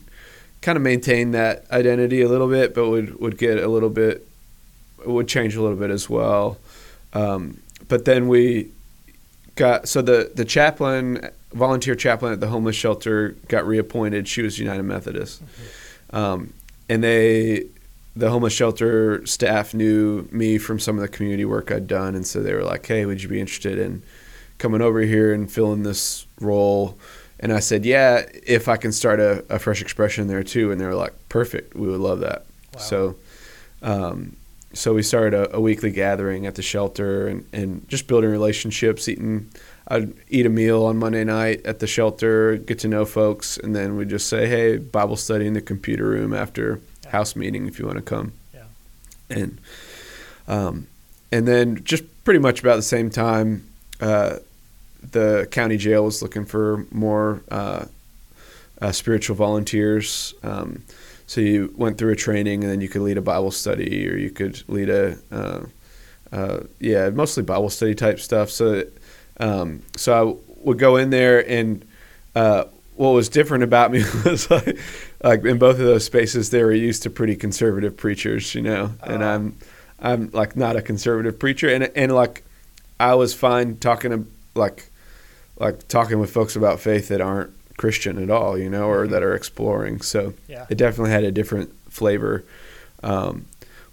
[0.61, 4.25] kind of maintained that identity a little bit but would, would get a little bit
[5.05, 6.57] would change a little bit as well.
[7.13, 8.69] Um, but then we
[9.55, 14.27] got so the the chaplain volunteer chaplain at the homeless shelter got reappointed.
[14.27, 15.41] She was United Methodist,
[16.11, 16.53] um,
[16.87, 17.65] and they
[18.15, 22.25] the homeless shelter staff knew me from some of the community work I'd done, and
[22.25, 24.01] so they were like, "Hey, would you be interested in
[24.57, 26.97] coming over here and filling this role?"
[27.39, 30.79] And I said, "Yeah, if I can start a, a fresh expression there too." And
[30.79, 32.79] they were like, "Perfect, we would love that." Wow.
[32.81, 33.15] So,
[33.81, 34.35] um,
[34.73, 39.07] so we started a, a weekly gathering at the shelter and, and just building relationships,
[39.07, 39.49] eating.
[39.87, 43.75] I'd eat a meal on Monday night at the shelter, get to know folks, and
[43.75, 47.09] then we just say, "Hey, Bible study in the computer room after Yeah.
[47.11, 48.63] house meeting if you want to come." Yeah.
[49.31, 49.57] And
[50.47, 50.87] um,
[51.31, 53.67] and then just pretty much about the same time,
[53.99, 54.37] uh,
[55.11, 57.85] the county jail was looking for more uh,
[58.81, 60.33] uh, spiritual volunteers.
[60.43, 60.83] Um,
[61.29, 64.17] so you went through a training, and then you could lead a Bible study, or
[64.17, 65.61] you could lead a uh,
[66.31, 68.49] uh, yeah, mostly Bible study type stuff.
[68.49, 68.85] So
[69.39, 71.85] um, so I would go in there, and
[72.33, 72.63] uh,
[72.95, 74.79] what was different about me was like,
[75.23, 78.95] like in both of those spaces, they were used to pretty conservative preachers, you know,
[79.03, 79.27] and Oh.
[79.27, 79.55] I'm
[79.99, 82.41] I'm like not a conservative preacher, and and like
[82.99, 84.25] I was fine talking to
[84.55, 84.89] like
[85.59, 89.23] like talking with folks about faith that aren't Christian at all, you know, or that
[89.23, 90.01] are exploring.
[90.01, 90.65] So Yeah.
[90.69, 92.43] it definitely had a different flavor.
[93.01, 93.45] Um,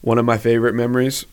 [0.02, 1.24] one of my favorite memories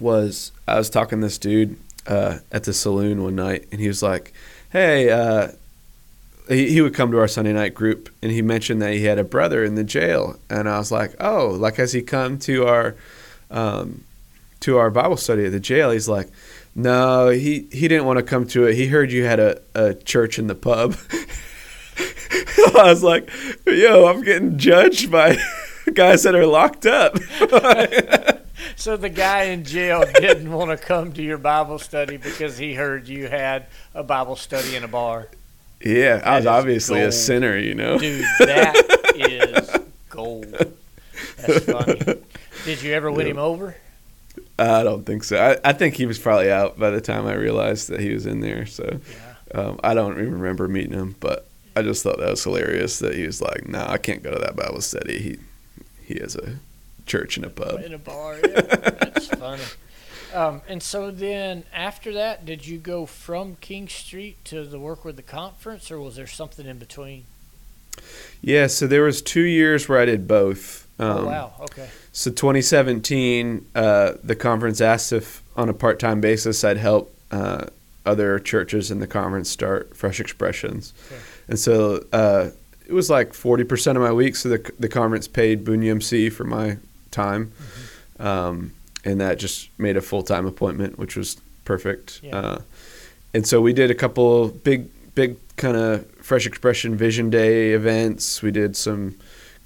[0.00, 1.76] was I was talking to this dude
[2.06, 4.32] uh, at the saloon one night, and he was like,
[4.70, 5.48] "Hey." Uh,
[6.46, 9.18] he, he would come to our Sunday night group and he mentioned that he had
[9.18, 12.66] a brother in the jail and I was like oh like has he come to
[12.66, 12.96] our
[13.50, 14.04] um,
[14.60, 16.28] to our Bible study at the jail he's like
[16.74, 19.94] no he he didn't want to come to it he heard you had a, a
[19.94, 20.96] church in the pub
[22.76, 23.30] I was like
[23.66, 25.36] yo I'm getting judged by
[25.94, 27.16] guys that are locked up
[28.76, 32.74] So the guy in jail didn't want to come to your Bible study because he
[32.74, 35.28] heard you had a Bible study in a bar.
[35.80, 38.74] yeah I was obviously a sinner you know Dude, that
[39.14, 39.70] is
[40.10, 40.46] gold.
[41.36, 42.20] That's funny.
[42.64, 43.32] Did you ever win Yeah.
[43.32, 43.76] him over?
[44.58, 47.34] I don't think so I, I think he was probably out by the time I
[47.34, 49.34] realized that he was in there so Yeah.
[49.54, 51.46] Um, I don't even remember meeting him, but
[51.76, 54.38] I just thought that was hilarious that he was like, "No, I can't go to
[54.40, 55.18] that Bible study.
[55.18, 55.38] He
[56.04, 56.56] he has a
[57.06, 58.38] church and a pub." In a bar.
[58.38, 58.60] Yeah.
[58.62, 59.62] That's funny.
[60.32, 65.04] Um, and so then after that, did you go from King Street to the work
[65.04, 67.24] with the conference, or was there something in between?
[68.40, 70.88] Yeah, so there was two years where I did both.
[70.98, 71.52] Um, oh wow.
[71.60, 71.88] Okay.
[72.16, 77.66] So 2017, uh, the conference asked if on a part-time basis I'd help uh,
[78.06, 81.20] other churches in the conference start Fresh Expressions, Okay.
[81.48, 82.50] and so uh,
[82.86, 84.36] it was like 40% of my week.
[84.36, 86.76] So the the conference paid Boone UMC for my
[87.10, 87.50] time,
[88.20, 88.72] um,
[89.04, 92.20] and that just made a full-time appointment, which was perfect.
[92.22, 92.36] Yeah.
[92.36, 92.58] Uh,
[93.34, 98.40] and so we did a couple big big kind of Fresh Expression Vision Day events.
[98.40, 99.16] We did some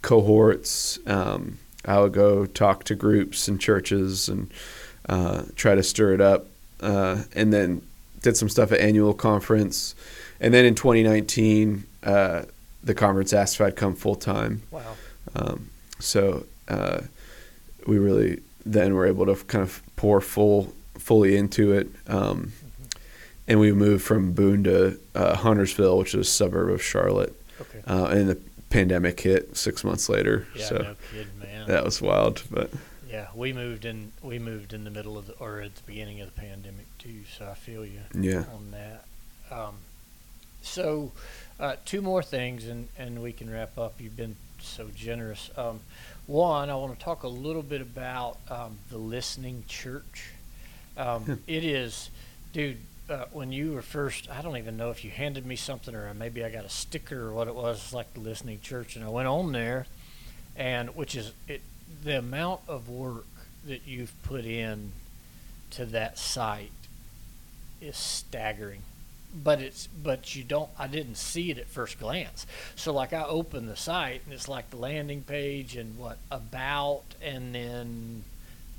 [0.00, 0.98] cohorts.
[1.06, 1.58] Um,
[1.88, 4.50] I would go talk to groups and churches and
[5.08, 6.46] uh, try to stir it up,
[6.80, 7.82] uh, and then
[8.22, 9.94] did some stuff at annual conference,
[10.40, 12.42] and then in 2019, uh,
[12.84, 14.62] the conference asked if I'd come full time.
[14.70, 14.96] Wow.
[15.34, 17.00] Um, so uh,
[17.86, 21.88] we really then were able to kind of pour full fully into it.
[22.06, 22.52] Um,
[23.46, 27.34] and we moved from Boone to uh, Huntersville, which is a suburb of Charlotte.
[27.60, 27.80] Okay.
[27.86, 30.46] Uh, and the pandemic hit six months later.
[30.54, 30.64] Yeah.
[30.66, 31.37] so no.
[31.68, 32.42] That was wild.
[32.50, 32.70] But
[33.08, 34.12] Yeah, we moved in.
[34.22, 37.20] We moved in the middle of the, or at the beginning of the pandemic too.
[37.36, 38.44] So I feel you yeah.
[38.54, 39.04] on that.
[39.50, 39.76] Um,
[40.60, 41.12] so,
[41.60, 44.00] uh, two more things, and and we can wrap up.
[44.00, 45.50] You've been so generous.
[45.56, 45.80] Um,
[46.26, 50.30] one, I want to talk a little bit about um, the listening church.
[50.96, 52.10] Um, it is,
[52.52, 52.78] dude.
[53.08, 56.12] Uh, when you were first, I don't even know if you handed me something or
[56.12, 57.78] maybe I got a sticker or what it was.
[57.78, 59.86] It's like the listening church, and I went on there,
[60.58, 61.62] and which is it.
[62.04, 63.24] The amount of work
[63.66, 64.92] that you've put in
[65.70, 66.72] to that site
[67.80, 68.82] is staggering
[69.34, 72.46] but it's but you don't i didn't see it at first glance
[72.76, 77.02] so like i opened the site and it's like the landing page and what about
[77.22, 78.24] and then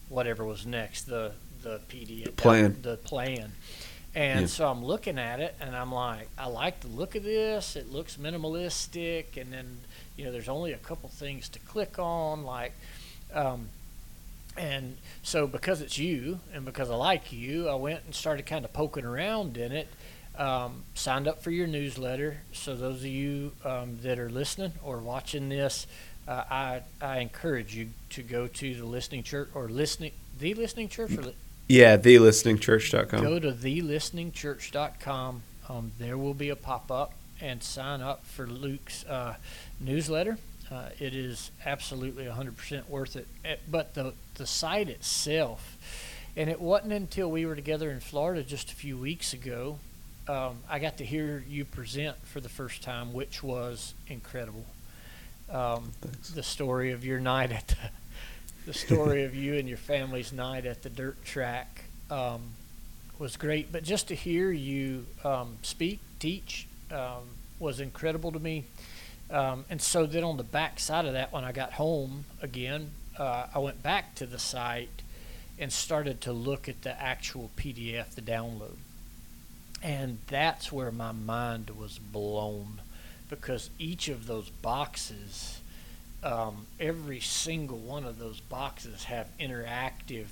[0.10, 2.78] whatever was next the the pdf The plan.
[2.82, 3.52] the plan
[4.20, 4.46] and Yeah.
[4.48, 7.92] so i'm looking at it and i'm like i like the look of this it
[7.92, 9.68] looks minimalistic and then
[10.18, 12.74] you know there's only a couple things to click on like
[13.34, 13.70] um,
[14.58, 18.66] and so because it's you and because I like you, I went and started kind
[18.66, 19.88] of poking around in it.
[20.38, 22.42] Um, signed up for your newsletter.
[22.54, 25.86] So those of you um, that are listening or watching this,
[26.28, 30.90] uh, I I encourage you to go to the listening church or listening the listening
[30.90, 31.24] church or
[31.70, 33.22] Yeah, thelisteningchurch.com.
[33.22, 35.44] go to thelisteningchurch.com.
[35.70, 39.36] um, there will be a pop up and sign up for Luke's uh,
[39.80, 40.40] newsletter.
[40.72, 43.28] Uh, it is absolutely 100% worth it.
[43.46, 45.78] Eh, but the, the site itself,
[46.36, 49.78] and it wasn't until we were together in Florida just a few weeks ago,
[50.28, 54.66] um, I got to hear you present for the first time, which was incredible.
[55.52, 55.92] Um,
[56.34, 57.78] the story of your night at the,
[58.66, 62.42] the story of you and your family's night at the dirt track um,
[63.18, 63.72] was great.
[63.72, 67.24] But just to hear you um, speak, teach, um,
[67.60, 68.66] was incredible to me.
[69.32, 72.92] Um, and so then on the back side of that, when I got home again,
[73.18, 75.02] uh, I went back to the site
[75.60, 78.78] and started to look at the actual PDF, the download.
[79.84, 82.82] And that's where my mind was blown
[83.30, 85.60] because each of those boxes,
[86.24, 90.28] um, every single one of those boxes have interactive.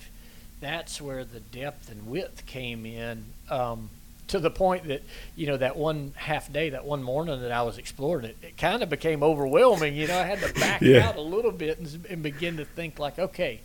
[0.59, 3.25] That's where the depth and width came in.
[3.49, 3.89] Um,
[4.27, 5.03] to the point that
[5.35, 8.57] you know that one half day, that one morning that I was exploring it, it
[8.57, 9.95] kind of became overwhelming.
[9.95, 11.07] You know, I had to back yeah.
[11.07, 13.61] out a little bit and, and begin to think like, okay,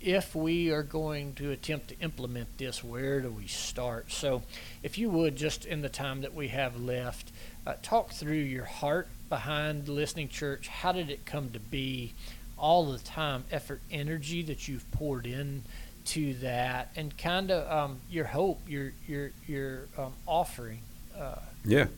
[0.00, 4.12] if we are going to attempt to implement this, where do we start?
[4.12, 4.42] So,
[4.82, 7.32] if you would, just in the time that we have left,
[7.66, 10.68] uh, talk through your heart behind Listening Church.
[10.68, 12.14] How did it come to be?
[12.58, 15.62] All the time, effort, energy that you've poured in
[16.06, 20.78] to that, and kind of um, your hope, your your your um, offering.
[21.18, 21.34] Uh,
[21.66, 21.88] yeah,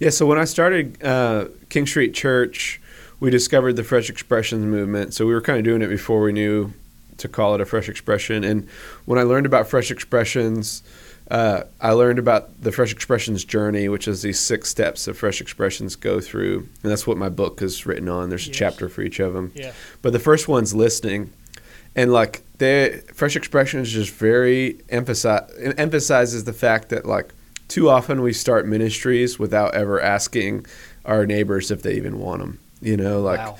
[0.00, 0.10] yeah.
[0.10, 2.80] So when I started uh, King Street Church,
[3.20, 5.14] we discovered the Fresh Expressions movement.
[5.14, 6.72] So we were kind of doing it before we knew
[7.18, 8.42] to call it a Fresh Expression.
[8.42, 8.68] And
[9.04, 10.82] when I learned about Fresh Expressions,
[11.30, 15.40] uh, I learned about the Fresh Expressions journey, which is these six steps that Fresh
[15.40, 18.28] Expressions go through, and that's what my book is written on.
[18.28, 18.54] There's yes.
[18.54, 19.52] a chapter for each of them.
[19.54, 19.72] Yeah.
[20.02, 21.32] But the first one's listening,
[21.96, 27.32] and like they fresh Expressions just very emphasize emphasizes the fact that like
[27.68, 30.66] too often we start ministries without ever asking
[31.04, 33.56] our neighbors if they even want them you know like wow.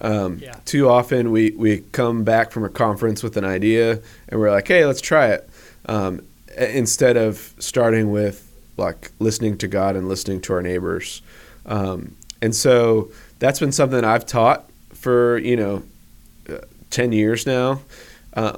[0.00, 0.52] um, yeah.
[0.64, 4.68] too often we we come back from a conference with an idea and we're like
[4.68, 5.48] hey let's try it
[5.86, 6.20] um,
[6.56, 8.42] instead of starting with
[8.76, 11.22] like listening to god and listening to our neighbors
[11.66, 15.82] um, and so that's been something i've taught for you know
[16.90, 17.80] 10 years now.
[18.32, 18.56] Uh,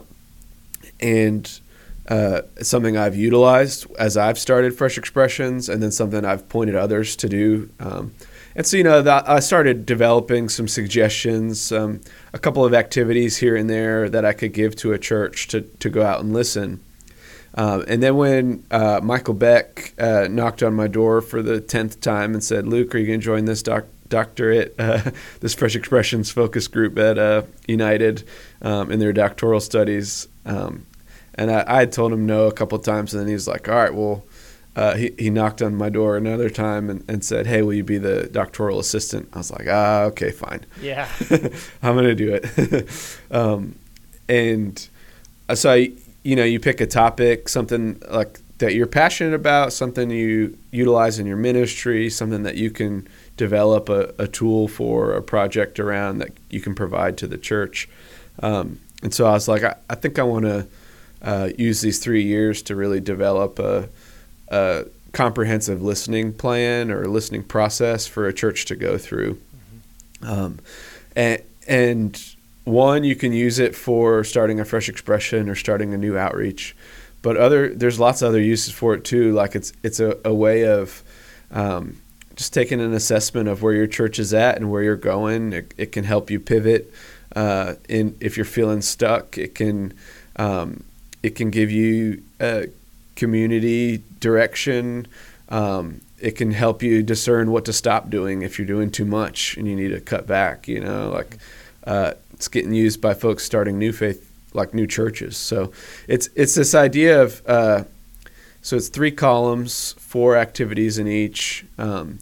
[1.01, 1.61] and
[2.09, 7.17] uh, something I've utilized as I've started Fresh Expressions, and then something I've pointed others
[7.17, 7.71] to do.
[7.79, 8.15] Um,
[8.57, 12.01] and so, you know, I started developing some suggestions, um,
[12.33, 15.61] a couple of activities here and there that I could give to a church to,
[15.61, 16.81] to go out and listen.
[17.55, 22.01] Um, and then when uh, Michael Beck uh, knocked on my door for the tenth
[22.01, 25.77] time and said, "Luke, are you going to join this doc- doctorate, uh, this Fresh
[25.77, 28.25] Expressions focus group at uh, United
[28.63, 30.29] um, in their doctoral studies.
[30.45, 30.87] Um,
[31.35, 33.69] and I, I, had told him no a couple times, and then he was like,
[33.69, 34.25] "All right, well."
[34.77, 37.83] Uh, he, he knocked on my door another time and, and said, "Hey, will you
[37.83, 40.65] be the doctoral assistant?" I was like, "Ah, okay, fine.
[40.81, 41.09] Yeah,
[41.83, 42.89] I'm gonna do it."
[43.33, 43.75] um,
[44.29, 44.89] and
[45.49, 45.91] uh, so I,
[46.29, 51.19] you know, you pick a topic, something like that you're passionate about, something you utilize
[51.19, 53.09] in your ministry, something that you can
[53.39, 57.89] develop a, a tool for a project around that you can provide to the church.
[58.43, 60.67] Um, and so I was like, I, I think I want to
[61.23, 63.89] uh, use these three years to really develop a,
[64.49, 69.41] a, comprehensive listening plan or listening process for a church to go through.
[70.21, 70.31] Mm-hmm.
[70.31, 70.59] Um,
[71.17, 72.37] and, and
[72.69, 76.77] one, you can use it for starting a fresh expression or starting a new outreach.
[77.23, 79.33] But other, there's lots of other uses for it too.
[79.33, 81.03] Like it's it's a, a way of
[81.51, 81.97] um,
[82.37, 85.53] just taking an assessment of where your church is at and where you're going.
[85.53, 86.93] It, it can help you pivot.
[87.35, 89.93] Uh, in if you're feeling stuck, it can
[90.37, 90.85] um,
[91.23, 92.69] it can give you a
[93.17, 95.09] community direction.
[95.49, 99.57] Um, it can help you discern what to stop doing if you're doing too much
[99.57, 100.69] and you need to cut back.
[100.69, 101.37] You know, like
[101.85, 105.37] uh, it's getting used by folks starting new faith, like new churches.
[105.37, 105.73] So
[106.07, 107.83] it's it's this idea of uh,
[108.63, 111.67] so it's three columns, four activities in each.
[111.79, 112.21] Um,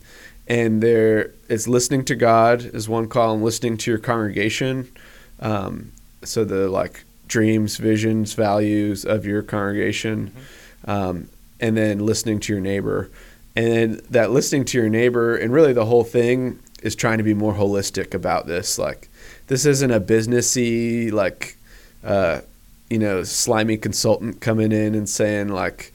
[0.49, 4.91] and there it's listening to God is one column, listening to your congregation.
[5.39, 5.93] Um,
[6.23, 10.91] so the like dreams, visions, values of your congregation, mm-hmm.
[10.91, 11.29] um,
[11.61, 13.11] and then listening to your neighbor.
[13.55, 17.35] And that listening to your neighbor, and really the whole thing is trying to be
[17.35, 18.79] more holistic about this.
[18.79, 19.11] Like,
[19.47, 21.57] this isn't a businessy, like,
[22.05, 22.41] uh,
[22.91, 25.93] you know, slimy consultant coming in and saying like,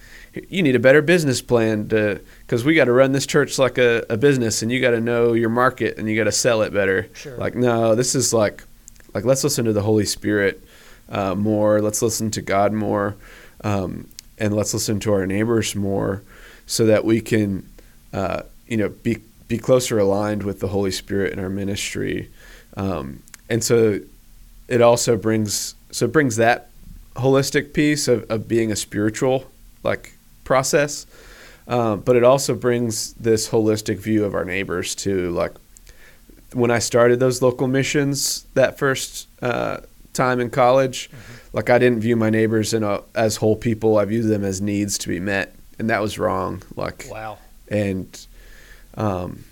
[0.50, 3.78] you need a better business plan to because we got to run this church like
[3.78, 6.62] a, a business and you got to know your market and you got to sell
[6.62, 7.10] it better.
[7.14, 7.36] Sure.
[7.38, 8.64] Like, no, this is like,
[9.14, 10.64] like let's listen to the Holy Spirit
[11.10, 11.82] uh, more.
[11.82, 13.16] Let's listen to God more,
[13.64, 16.24] um, and let's listen to our neighbors more.
[16.72, 17.68] so that we can,
[18.14, 19.18] uh, you know, be
[19.50, 22.30] be closer aligned with the Holy Spirit in our ministry.
[22.78, 23.22] Um,
[23.52, 24.00] and so
[24.70, 26.70] it also brings so it brings that
[27.16, 29.46] holistic piece of, of being a spiritual
[29.84, 30.14] like
[30.46, 31.06] process.
[31.68, 35.52] Um, but it also brings this holistic view of our neighbors to like
[36.54, 39.78] when i started those local missions that first uh,
[40.14, 41.58] time in college mm-hmm.
[41.58, 43.98] like i didn't view my neighbors in a, as whole people.
[43.98, 45.56] I viewed them as needs to be met.
[45.78, 47.38] And that was wrong like wow.
[47.68, 48.08] and
[48.96, 49.44] um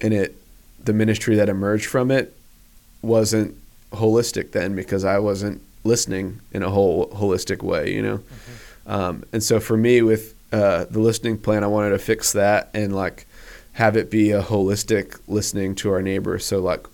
[0.00, 0.36] and it
[0.84, 2.36] the ministry that emerged from it
[3.04, 3.56] wasn't
[3.92, 8.18] holistic then because I wasn't listening in a whole holistic way, you know.
[8.18, 8.90] Mm-hmm.
[8.90, 12.70] Um, and so for me, with uh, the listening plan, I wanted to fix that
[12.74, 13.26] and like
[13.74, 16.44] have it be a holistic listening to our neighbors.
[16.44, 16.86] So like,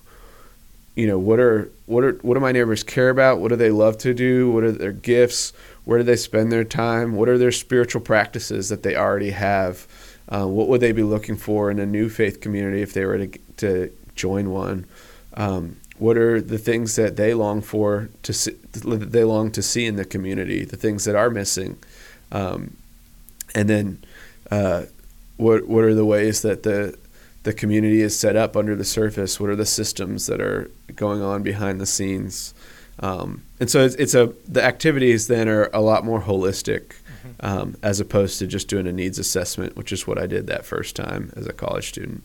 [0.95, 3.41] you know, what are what are what do my neighbors care about?
[3.41, 4.51] What do they love to do?
[4.51, 5.53] What are their gifts?
[5.85, 7.15] Where do they spend their time?
[7.15, 9.87] What are their spiritual practices that they already have?
[10.29, 13.19] Uh, what would they be looking for in a new faith community if they were
[13.19, 14.87] to to join one?
[15.35, 19.63] Um, what are the things that they long for to see, that they long to
[19.63, 20.65] see in the community?
[20.65, 21.79] The things that are missing,
[22.33, 22.77] um,
[23.55, 24.03] and then
[24.51, 24.85] uh,
[25.37, 26.97] what what are the ways that the
[27.43, 29.39] the community is set up under the surface?
[29.39, 32.55] What are the systems that are going on behind the scenes?
[33.01, 37.31] Um, and so it's, it's, a the activities then are a lot more holistic mm-hmm.
[37.41, 40.67] um, as opposed to just doing a needs assessment, which is what I did that
[40.67, 42.23] first time as a college student.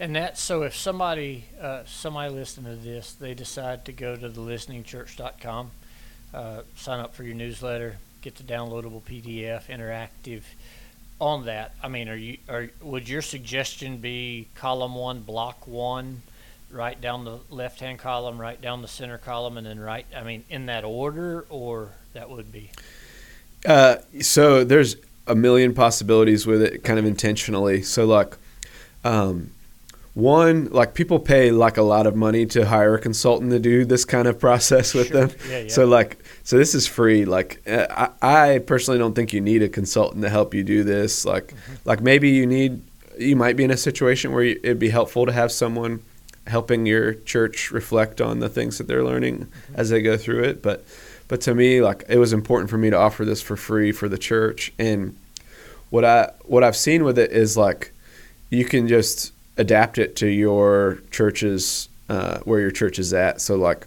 [0.00, 4.28] And that so if somebody uh, somebody listening to this, they decide to go to
[4.28, 5.70] the listeningchurch.com,
[6.32, 10.42] uh, sign up for your newsletter, get the downloadable PDF, interactive
[11.20, 11.74] on that.
[11.82, 16.22] I mean, are you are would your suggestion be column one, block one,
[16.70, 20.06] right down the left hand column, right down the center column, and then right?
[20.16, 22.70] I mean, in that order, or that would be.
[23.66, 24.94] Uh, so there's
[25.26, 27.82] a million possibilities with it, kind of intentionally.
[27.82, 28.38] So look,
[29.04, 29.50] Um,
[30.18, 33.84] one like people pay like a lot of money to hire a consultant to do
[33.84, 35.28] this kind of process with sure.
[35.28, 35.68] them yeah, yeah.
[35.68, 39.62] so like so this is free like uh, I, I, personally don't think you need
[39.62, 41.74] a consultant to help you do this like mm-hmm.
[41.84, 42.82] like maybe you need
[43.16, 46.02] you might be in a situation where you, it'd be helpful to have someone
[46.48, 49.74] helping your church reflect on the things that they're learning mm-hmm.
[49.76, 50.84] as they go through it but
[51.28, 54.08] but to me like it was important for me to offer this for free for
[54.08, 55.16] the church and
[55.90, 57.92] what i what i've seen with it is like
[58.50, 63.40] you can just adapt it to your church's uh, where your church is at.
[63.40, 63.86] So like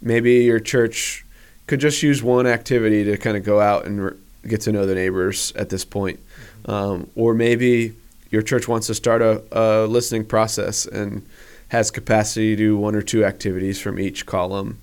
[0.00, 1.24] maybe your church
[1.66, 4.86] could just use one activity to kind of go out and re- get to know
[4.86, 6.20] the neighbors at this point,
[6.66, 7.94] um, or maybe
[8.30, 11.26] your church wants to start a, a, listening process and
[11.68, 14.78] has capacity to do one or two activities from each column.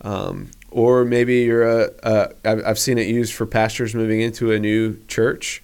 [0.00, 4.58] Um, or maybe you're a, a I've seen it used for pastors moving into a
[4.58, 5.62] new church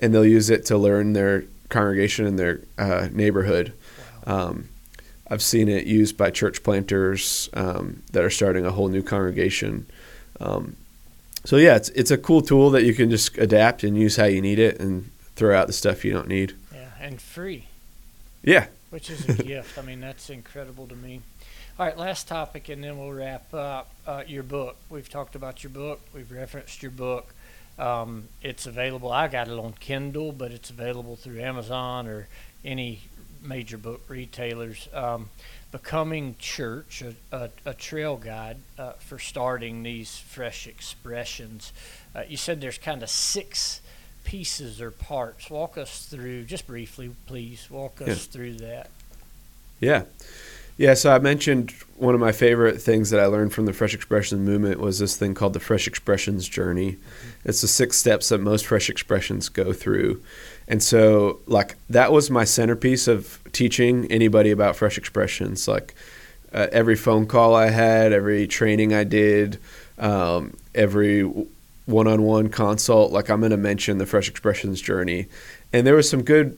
[0.00, 3.72] and they'll use it to learn their congregation in their uh, neighborhood.
[4.26, 4.48] Wow.
[4.48, 4.68] Um,
[5.30, 9.86] I've seen it used by church planters um, that are starting a whole new congregation.
[10.40, 10.76] Um,
[11.44, 14.24] so yeah, it's it's a cool tool that you can just adapt and use how
[14.24, 16.54] you need it, and throw out the stuff you don't need.
[16.74, 17.66] Yeah, and free.
[18.42, 18.66] Yeah.
[18.90, 19.78] Which is a gift.
[19.78, 21.20] I mean, that's incredible to me.
[21.78, 23.90] All right, last topic, and then we'll wrap up.
[24.06, 24.76] Uh, your book.
[24.90, 26.00] We've talked about your book.
[26.12, 27.32] We've referenced your book.
[27.80, 29.10] Um, it's available.
[29.10, 32.28] I got it on Kindle, but it's available through Amazon or
[32.62, 33.00] any
[33.42, 34.88] major book retailers.
[34.92, 35.30] Um,
[35.72, 41.72] Becoming Church, a, a, a trail guide uh, for starting these fresh expressions.
[42.14, 43.80] Uh, you said there's kind of six
[44.24, 45.48] pieces or parts.
[45.48, 47.68] Walk us through, just briefly, please.
[47.70, 48.90] Walk us through that.
[49.80, 50.02] Yeah.
[50.80, 53.92] Yeah, so I mentioned one of my favorite things that I learned from the Fresh
[53.92, 56.96] Expressions movement was this thing called the Fresh Expressions Journey.
[57.44, 60.22] It's the six steps that most Fresh Expressions go through.
[60.66, 65.68] And so, like, that was my centerpiece of teaching anybody about Fresh Expressions.
[65.68, 65.94] Like,
[66.50, 69.58] uh, every phone call I had, every training I did,
[69.98, 71.24] um, every
[71.84, 75.26] one on one consult, like, I'm going to mention the Fresh Expressions Journey.
[75.74, 76.56] And there was some good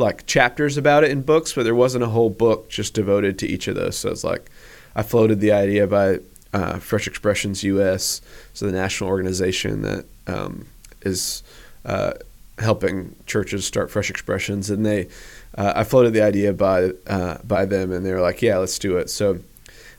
[0.00, 3.46] like chapters about it in books, but there wasn't a whole book just devoted to
[3.46, 3.96] each of those.
[3.98, 4.50] So it's like
[4.96, 6.18] I floated the idea by
[6.52, 8.20] uh, Fresh Expressions US,
[8.54, 10.66] so the national organization that um,
[11.02, 11.42] is
[11.84, 12.14] uh,
[12.58, 15.08] helping churches start Fresh Expressions, and they
[15.56, 18.78] uh, I floated the idea by uh, by them, and they were like, "Yeah, let's
[18.78, 19.38] do it." So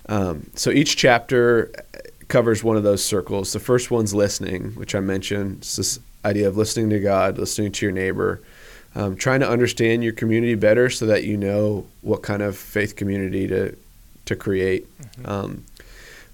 [0.09, 1.71] um, so each chapter
[2.27, 3.53] covers one of those circles.
[3.53, 5.59] The first one's listening, which I mentioned.
[5.59, 8.41] It's this idea of listening to God, listening to your neighbor
[8.95, 12.95] um, trying to understand your community better so that you know what kind of faith
[12.95, 13.75] community to
[14.25, 14.85] to create.
[15.01, 15.29] Mm-hmm.
[15.29, 15.65] Um,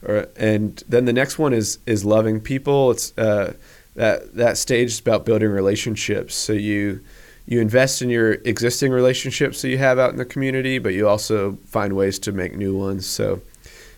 [0.04, 2.92] or, and then the next one is is loving people.
[2.92, 3.54] It's uh,
[3.96, 6.36] that that stage is about building relationships.
[6.36, 7.02] So you
[7.46, 11.08] you invest in your existing relationships that you have out in the community, but you
[11.08, 13.06] also find ways to make new ones.
[13.06, 13.42] So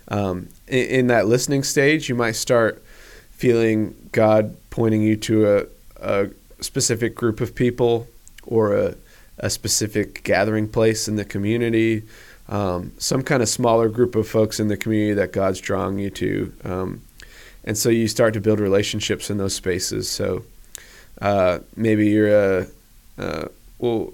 [0.10, 2.84] um, in, in, that listening stage, you might start
[3.32, 5.66] feeling God pointing you to a,
[6.00, 6.30] a
[6.62, 8.08] specific group of people
[8.50, 8.96] or a,
[9.38, 12.04] a specific gathering place in the community,
[12.50, 16.10] um, some kind of smaller group of folks in the community that God's drawing you
[16.10, 16.54] to.
[16.66, 17.02] Um,
[17.64, 20.10] and so you start to build relationships in those spaces.
[20.10, 20.44] So
[21.22, 22.68] uh, maybe you're a
[23.18, 23.48] uh,
[23.78, 24.14] well,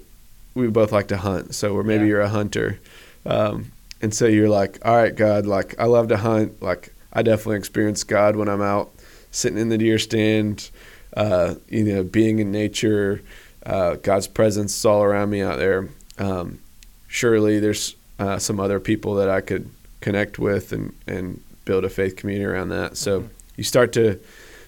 [0.54, 2.08] we both like to hunt, so or maybe yeah.
[2.08, 2.80] you're a hunter,
[3.24, 3.72] um,
[4.02, 6.60] and so you're like, all right, God, like I love to hunt.
[6.60, 8.90] Like I definitely experience God when I'm out
[9.30, 10.70] sitting in the deer stand,
[11.16, 13.22] uh, you know, being in nature.
[13.66, 15.88] Uh, God's presence is all around me out there.
[16.18, 16.60] Um,
[17.08, 19.68] surely there's uh, some other people that I could
[20.00, 22.96] connect with and, and build a faith community around that.
[22.96, 23.32] So mm-hmm.
[23.56, 24.20] you start to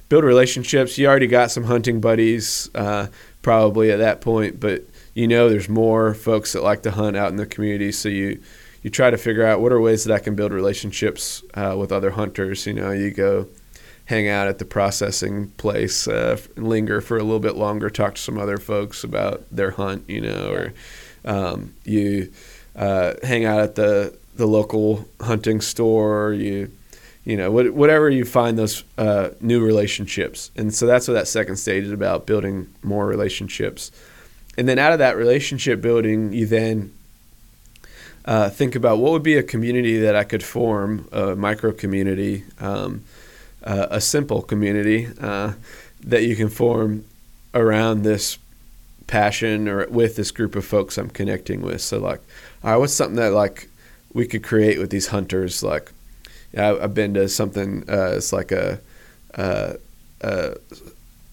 [0.08, 0.98] build relationships.
[0.98, 2.68] You already got some hunting buddies.
[2.74, 3.06] Uh,
[3.42, 4.84] probably at that point, but
[5.14, 8.40] you know there's more folks that like to hunt out in the community, so you
[8.82, 11.90] you try to figure out what are ways that I can build relationships uh, with
[11.90, 12.66] other hunters.
[12.66, 13.46] You know, you go
[14.08, 18.20] hang out at the processing place, uh, linger for a little bit longer, talk to
[18.20, 20.08] some other folks about their hunt.
[20.08, 20.72] You know, or
[21.24, 22.32] um, you
[22.74, 26.32] uh, hang out at the the local hunting store.
[26.32, 26.70] You
[27.24, 30.50] you know, whatever you find those uh, new relationships.
[30.56, 33.92] And so that's what that second stage is about building more relationships.
[34.56, 36.90] And then out of that relationship building, you then
[38.24, 42.44] uh, think about what would be a community that I could form, a micro community,
[42.60, 43.04] um,
[43.64, 45.52] uh, a simple community uh,
[46.04, 47.04] that you can form
[47.54, 48.38] around this
[49.06, 51.80] passion or with this group of folks I'm connecting with.
[51.80, 52.20] So, like,
[52.62, 53.68] all right, what's something that like
[54.12, 55.62] we could create with these hunters?
[55.62, 55.92] Like,
[56.56, 57.84] I've been to something.
[57.88, 58.80] Uh, it's like a,
[59.34, 59.76] a,
[60.20, 60.54] a,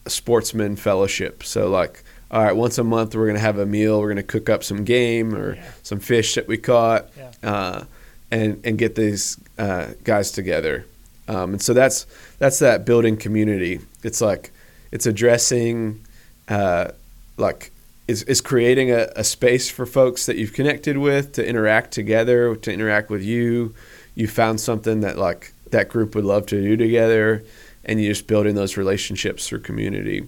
[0.07, 1.43] sportsman fellowship.
[1.43, 4.01] So like, all right, once a month we're gonna have a meal.
[4.01, 5.71] We're gonna cook up some game or yeah.
[5.83, 7.31] some fish that we caught, yeah.
[7.43, 7.83] uh,
[8.31, 10.85] and and get these uh, guys together.
[11.27, 12.05] Um, and so that's
[12.37, 13.79] that's that building community.
[14.03, 14.51] It's like
[14.91, 16.05] it's addressing
[16.47, 16.89] uh,
[17.37, 17.71] like
[18.07, 22.55] is, is creating a, a space for folks that you've connected with to interact together,
[22.55, 23.73] to interact with you,
[24.13, 27.43] you found something that like that group would love to do together
[27.83, 30.27] and you're just building those relationships through community.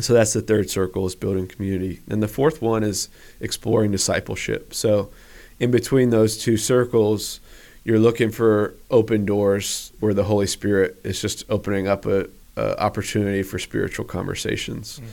[0.00, 2.00] So that's the third circle is building community.
[2.08, 3.08] And the fourth one is
[3.40, 4.74] exploring discipleship.
[4.74, 5.10] So
[5.58, 7.40] in between those two circles
[7.86, 12.78] you're looking for open doors where the holy spirit is just opening up a, a
[12.82, 15.06] opportunity for spiritual conversations mm.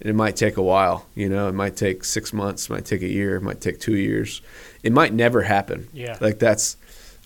[0.00, 2.84] and it might take a while you know it might take six months it might
[2.84, 4.42] take a year it might take two years
[4.84, 6.76] it might never happen yeah like that's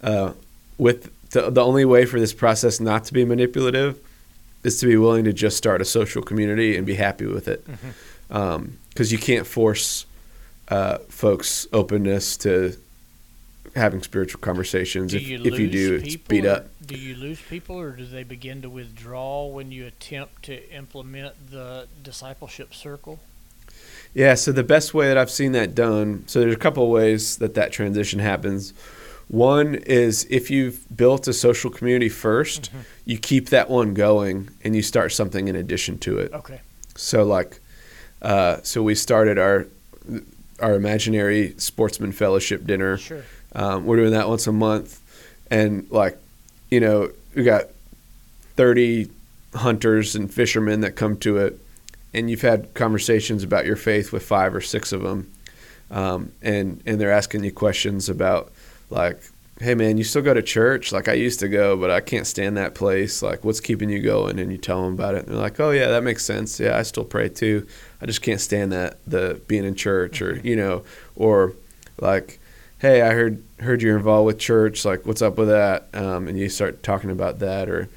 [0.02, 0.32] uh,
[0.78, 3.98] with the, the only way for this process not to be manipulative
[4.62, 7.64] is to be willing to just start a social community and be happy with it.
[7.66, 7.82] Because
[8.30, 8.36] mm-hmm.
[8.36, 10.06] um, you can't force
[10.68, 12.76] uh, folks' openness to
[13.74, 15.12] having spiritual conversations.
[15.12, 16.68] Do if, you if you do, it's beat up.
[16.84, 21.50] Do you lose people, or do they begin to withdraw when you attempt to implement
[21.50, 23.20] the discipleship circle?
[24.14, 26.90] Yeah, so the best way that I've seen that done, so there's a couple of
[26.90, 28.72] ways that that transition happens.
[29.28, 32.80] One is if you've built a social community 1st mm-hmm.
[33.06, 36.32] you keep that one going and you start something in addition to it.
[36.32, 36.60] Okay.
[36.94, 37.60] So like,
[38.22, 39.66] uh, so we started our
[40.60, 42.96] our imaginary sportsman fellowship dinner.
[42.96, 43.24] Sure.
[43.54, 45.00] Um, we're doing that once a month,
[45.50, 46.18] and like,
[46.70, 47.66] you know, we got
[48.56, 49.10] thirty
[49.54, 51.58] hunters and fishermen that come to it,
[52.12, 55.30] and you've had conversations about your faith with five or six of them,
[55.90, 58.52] um, and and they're asking you questions about
[58.90, 59.20] like
[59.60, 60.92] hey man you still go to church?
[60.92, 63.22] Like i used to go but i can't stand that place.
[63.22, 64.38] Like what's keeping you going?
[64.38, 66.58] And you tell them about it and they're like oh yeah that makes sense.
[66.58, 67.66] Yeah i still pray too.
[68.00, 70.82] I just can't stand that the being in church or you know
[71.16, 71.54] or
[72.00, 72.40] like
[72.80, 75.88] hey i heard heard you're involved with church like what's up with that?
[75.94, 77.88] Um, and you start talking about that or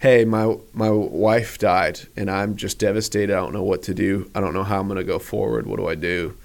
[0.00, 3.32] hey my my wife died and i'm just devastated.
[3.32, 4.30] I don't know what to do.
[4.34, 5.66] I don't know how i'm going to go forward.
[5.66, 6.36] What do i do?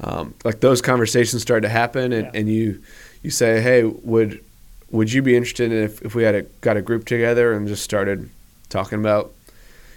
[0.00, 2.40] Um, like those conversations start to happen and, yeah.
[2.40, 2.82] and you
[3.22, 4.44] you say, hey, would
[4.90, 7.66] would you be interested in if, if we had a, got a group together and
[7.66, 8.30] just started
[8.68, 9.32] talking about,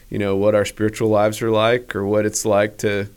[0.10, 3.08] you know, what our spiritual lives are like or what it's like to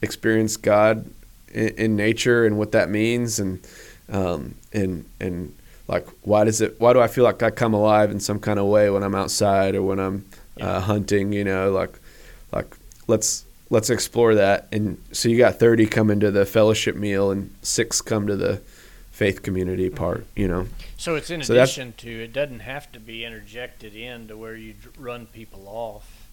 [0.00, 1.10] experience God
[1.54, 3.66] in, in nature and what that means and
[4.10, 5.54] um, and and
[5.88, 8.58] like why does it why do I feel like I come alive in some kind
[8.58, 10.24] of way when I'm outside or when I'm
[10.56, 10.76] yeah.
[10.76, 11.98] uh, hunting you know like
[12.52, 12.76] like
[13.06, 17.54] let's let's explore that and so you got 30 coming to the fellowship meal and
[17.62, 18.60] six come to the
[19.14, 20.66] faith community part, you know.
[20.96, 24.56] So it's in so addition to it doesn't have to be interjected in to where
[24.56, 26.28] you run people off.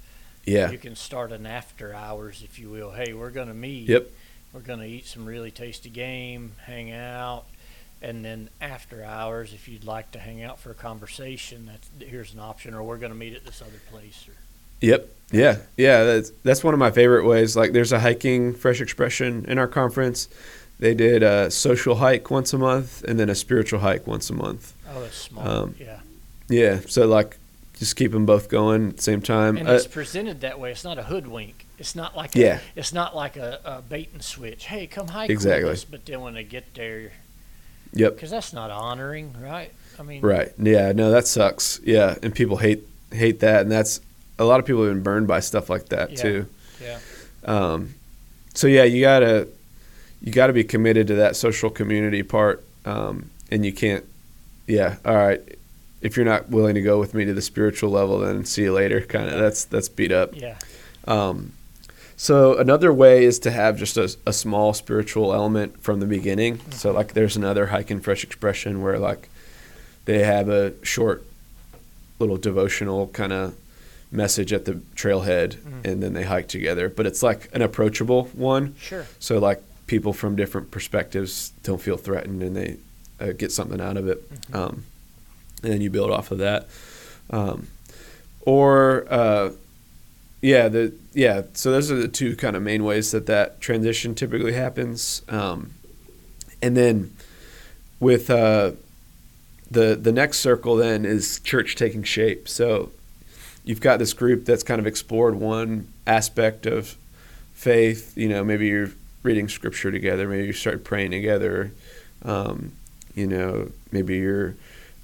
[0.46, 0.72] Yeah.
[0.72, 2.92] You can start an after hours, if you will.
[2.92, 3.88] Hey, we're going to meet.
[3.88, 4.10] Yep.
[4.54, 7.46] We're going to eat some really tasty game, hang out,
[8.02, 12.34] and then after hours, if you'd like to hang out for a conversation, that's here's
[12.34, 12.74] an option.
[12.74, 14.26] Or we're going to meet at this other place.
[14.28, 14.34] Or,
[14.82, 15.08] Yep.
[15.32, 15.58] Yeah.
[15.78, 16.04] Yeah.
[16.04, 17.56] That's that's one of my favorite ways.
[17.56, 20.28] Like, there's a hiking fresh expression in our conference.
[20.80, 24.34] They did a social hike once a month and then a spiritual hike once a
[24.34, 24.74] month.
[24.92, 25.48] oh, that's smart.
[25.48, 26.00] Um, yeah.
[26.50, 26.80] Yeah.
[26.88, 27.38] So like,
[27.78, 29.58] just keep them both going at the same time.
[29.58, 30.72] And Uh, it's presented that way.
[30.72, 31.68] It's not a hoodwink.
[31.82, 32.60] It's not like Yeah.
[32.60, 34.66] A, it's not like a, a bait and switch.
[34.66, 35.64] Hey, come hike Exactly.
[35.64, 35.84] with us.
[35.84, 37.12] But then when they get there,
[37.92, 38.14] yep.
[38.14, 39.72] because that's not honoring, right?
[40.00, 40.52] I mean, Right.
[40.60, 40.92] Yeah.
[40.92, 41.80] No, that sucks.
[41.84, 44.00] Yeah, and people hate hate that, and that's
[44.40, 46.22] a lot of people have been burned by stuff like that Yeah.
[46.22, 46.46] too.
[46.82, 47.00] Yeah.
[47.46, 47.96] Um,
[48.54, 49.48] so yeah, you gotta
[50.22, 54.06] you gotta be committed to that social community part, um, and you can't.
[54.68, 54.98] Yeah.
[55.04, 55.42] All right.
[56.02, 58.72] If you're not willing to go with me to the spiritual level, then see you
[58.74, 59.02] later.
[59.02, 59.40] Kind of.
[59.40, 60.36] That's that's beat up.
[60.36, 60.58] Yeah.
[61.08, 61.54] Um,
[62.22, 66.60] so another way is to have just a, a small spiritual element from the beginning.
[66.70, 69.28] So like there's another hike and fresh expression where like
[70.06, 71.26] they have a short
[72.20, 73.56] little devotional kind of
[74.12, 75.86] message at the trailhead Mhm.
[75.86, 76.90] and then they hike together.
[76.90, 78.76] But it's like an approachable one.
[78.80, 79.08] Sure.
[79.20, 82.78] So like people from different perspectives don't feel threatened and they
[83.20, 84.20] uh, get something out of it.
[84.52, 84.56] Mhm.
[84.56, 84.84] Um,
[85.64, 86.68] and then you build off of that.
[87.32, 87.66] Um,
[88.42, 89.50] or uh,
[90.42, 91.44] yeah, the yeah.
[91.54, 95.22] So those are the two kind of main ways that that transition typically happens.
[95.30, 95.74] Um,
[96.62, 97.16] and then
[98.00, 98.72] with uh,
[99.70, 102.50] the the next circle then is church taking shape.
[102.50, 102.92] So
[103.64, 106.98] you've got this group that's kind of explored one aspect of
[107.54, 108.18] faith.
[108.18, 108.92] You know, maybe you're
[109.24, 110.28] reading scripture together.
[110.28, 111.72] Maybe you start praying together.
[112.24, 112.72] Um,
[113.14, 114.56] you know, maybe you're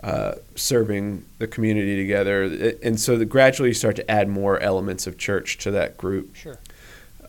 [0.03, 5.17] uh, serving the community together, and so gradually you start to add more elements of
[5.17, 6.35] church to that group.
[6.35, 6.57] Sure.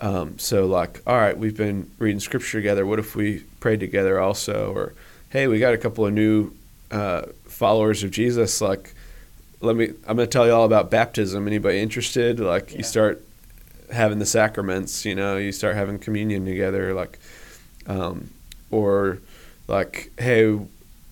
[0.00, 2.86] Um, so like, all right, we've been reading scripture together.
[2.86, 4.72] What if we prayed together also?
[4.72, 4.94] Or,
[5.30, 6.52] hey, we got a couple of new
[6.90, 8.60] uh, followers of Jesus.
[8.60, 8.94] Like,
[9.60, 9.86] let me.
[10.06, 11.48] I'm going to tell you all about baptism.
[11.48, 12.38] Anybody interested?
[12.38, 12.78] Like, Yeah.
[12.78, 13.24] you start
[13.90, 15.04] having the sacraments.
[15.04, 16.94] You know, you start having communion together.
[16.94, 17.18] Like,
[17.88, 18.30] um,
[18.70, 19.18] or
[19.66, 20.58] like, hey,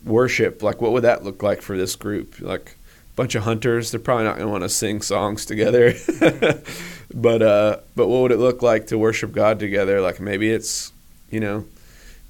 [0.06, 0.62] worship.
[0.62, 2.40] Like, what would that look like for this group?
[2.40, 2.76] Like,
[3.16, 3.90] bunch of hunters.
[3.90, 5.94] They're probably not going to want to sing songs together.
[7.14, 10.00] but uh, but what would it look like to worship God together?
[10.00, 10.92] Like maybe it's
[11.30, 11.64] you know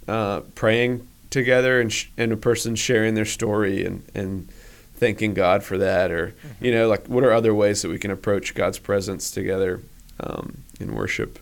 [0.09, 4.49] uh, praying together and sh- and a person sharing their story and and
[4.95, 8.11] thanking God for that, or you know like what are other ways that we can
[8.11, 9.83] approach God's presence together
[10.21, 11.39] um, in worship,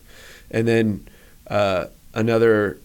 [0.51, 1.07] and then
[1.47, 2.79] uh, another.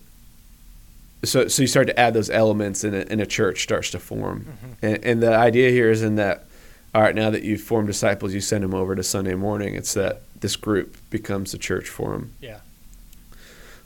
[1.23, 3.99] So, so you start to add those elements, and a, and a church starts to
[3.99, 4.47] form.
[4.47, 4.75] Mhm.
[4.83, 6.47] And, and the idea here is in that,
[6.95, 9.75] all right, now that you've formed disciples, you send them over to Sunday morning.
[9.75, 12.33] It's that this group becomes a church for them.
[12.41, 12.61] Yeah.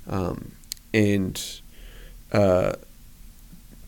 [0.09, 0.53] Um,
[0.93, 1.43] and
[2.31, 2.75] uh,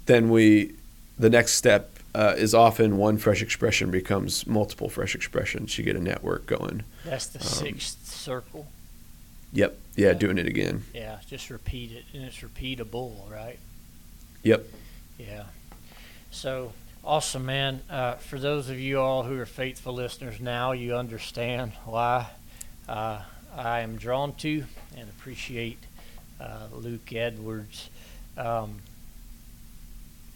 [0.06, 0.74] then we,
[1.18, 5.78] the next step uh, is often one fresh expression becomes multiple fresh expressions.
[5.78, 6.82] You get a network going.
[7.04, 8.66] That's the Um, sixth circle.
[9.52, 9.78] Yep.
[9.96, 10.84] Yeah, doing it again.
[10.94, 11.18] Yeah.
[11.26, 13.58] Just repeat it, and it's repeatable, right?
[14.42, 14.64] Yep.
[15.18, 15.44] Yeah.
[16.30, 17.80] So awesome, man.
[17.88, 22.26] Uh, for those of you all who are faithful listeners now, you understand why
[22.88, 23.22] uh,
[23.56, 24.64] I am drawn to
[24.96, 25.78] and appreciate
[26.40, 27.88] uh, Luke Edwards.
[28.36, 28.82] Um,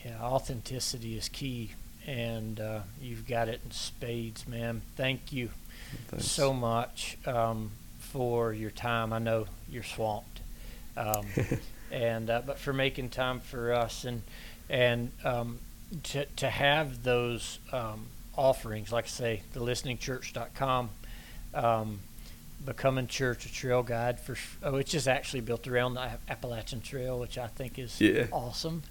[0.04, 1.72] yeah, authenticity is key,
[2.06, 4.80] and uh, you've got it in spades, man.
[4.96, 5.50] Thank you
[6.08, 6.26] Thanks.
[6.26, 7.72] so much um,
[8.12, 9.12] for your time.
[9.12, 10.40] I know you're swamped,
[10.96, 11.26] um,
[11.92, 14.22] and uh, but for making time for us and
[14.68, 15.58] and um,
[16.04, 18.06] to to have those um,
[18.36, 20.90] offerings, like I say, the listeningchurch.com,
[21.54, 22.00] um,
[22.64, 27.18] becoming church a trail guide for oh, which is actually built around the Appalachian Trail,
[27.18, 28.26] which I think is Yeah.
[28.32, 28.82] awesome.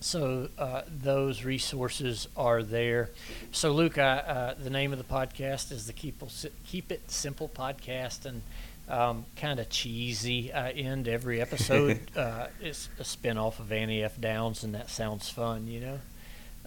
[0.00, 3.10] So uh, those resources are there.
[3.50, 6.22] So Luke, I, uh, the name of the podcast is the Keep
[6.66, 8.42] Keep It Simple podcast, and
[8.88, 10.52] um, kind of cheesy.
[10.52, 12.00] I end every episode.
[12.16, 14.20] uh, it's a spinoff of Annie F.
[14.20, 15.98] Downs, and that sounds fun, you know.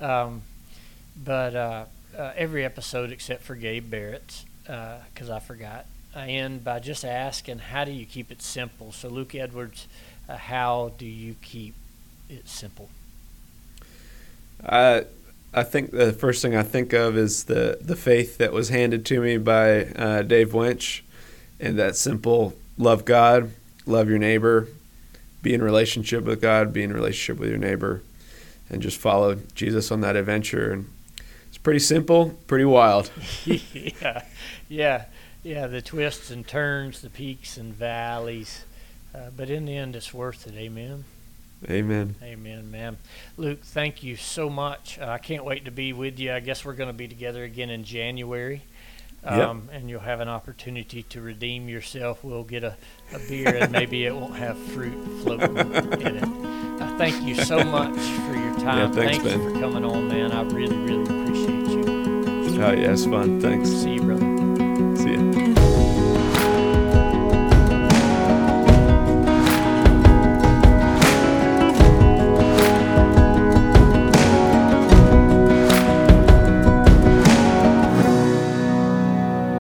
[0.05, 0.41] Um,
[1.15, 1.85] but uh,
[2.17, 7.59] uh, every episode except for Gabe Barrett's, because I forgot, I end by just asking,
[7.59, 9.87] "How do you keep it simple?" So Luke Edwards,
[10.27, 11.75] uh, how do you keep
[12.29, 12.89] it simple?
[14.65, 15.05] I
[15.53, 19.05] I think the first thing I think of is the the faith that was handed
[19.07, 21.03] to me by uh, Dave Winch,
[21.59, 23.51] and that simple love God,
[23.85, 24.67] love your neighbor,
[25.41, 28.01] be in relationship with God, be in relationship with your neighbor,
[28.69, 30.71] and just follow Jesus on that adventure.
[30.71, 30.89] And
[31.49, 33.11] it's pretty simple, pretty wild.
[33.45, 34.23] yeah,
[34.69, 35.05] yeah,
[35.43, 35.67] yeah.
[35.67, 38.63] The twists and turns, the peaks and valleys,
[39.13, 40.53] uh, but in the end, it's worth it.
[40.55, 41.03] Amen.
[41.69, 42.15] Amen.
[42.23, 42.97] Amen, man.
[43.37, 44.97] Luke, thank you so much.
[44.99, 46.33] Uh, I can't wait to be with you.
[46.33, 48.63] I guess we're going to be together again in January.
[49.23, 49.81] Um, yep.
[49.81, 52.23] And you'll have an opportunity to redeem yourself.
[52.23, 52.75] We'll get a,
[53.13, 56.23] a beer, and maybe it won't have fruit floating in it.
[56.81, 58.91] Uh, thank you so much for your time.
[58.91, 59.39] Yeah, thanks, Thank Ben.
[59.39, 60.31] you for coming on, man.
[60.31, 61.83] I really, really appreciate you.
[62.63, 63.39] Oh, yeah, it's fun.
[63.39, 63.69] Thanks.
[63.69, 64.30] See you, brother.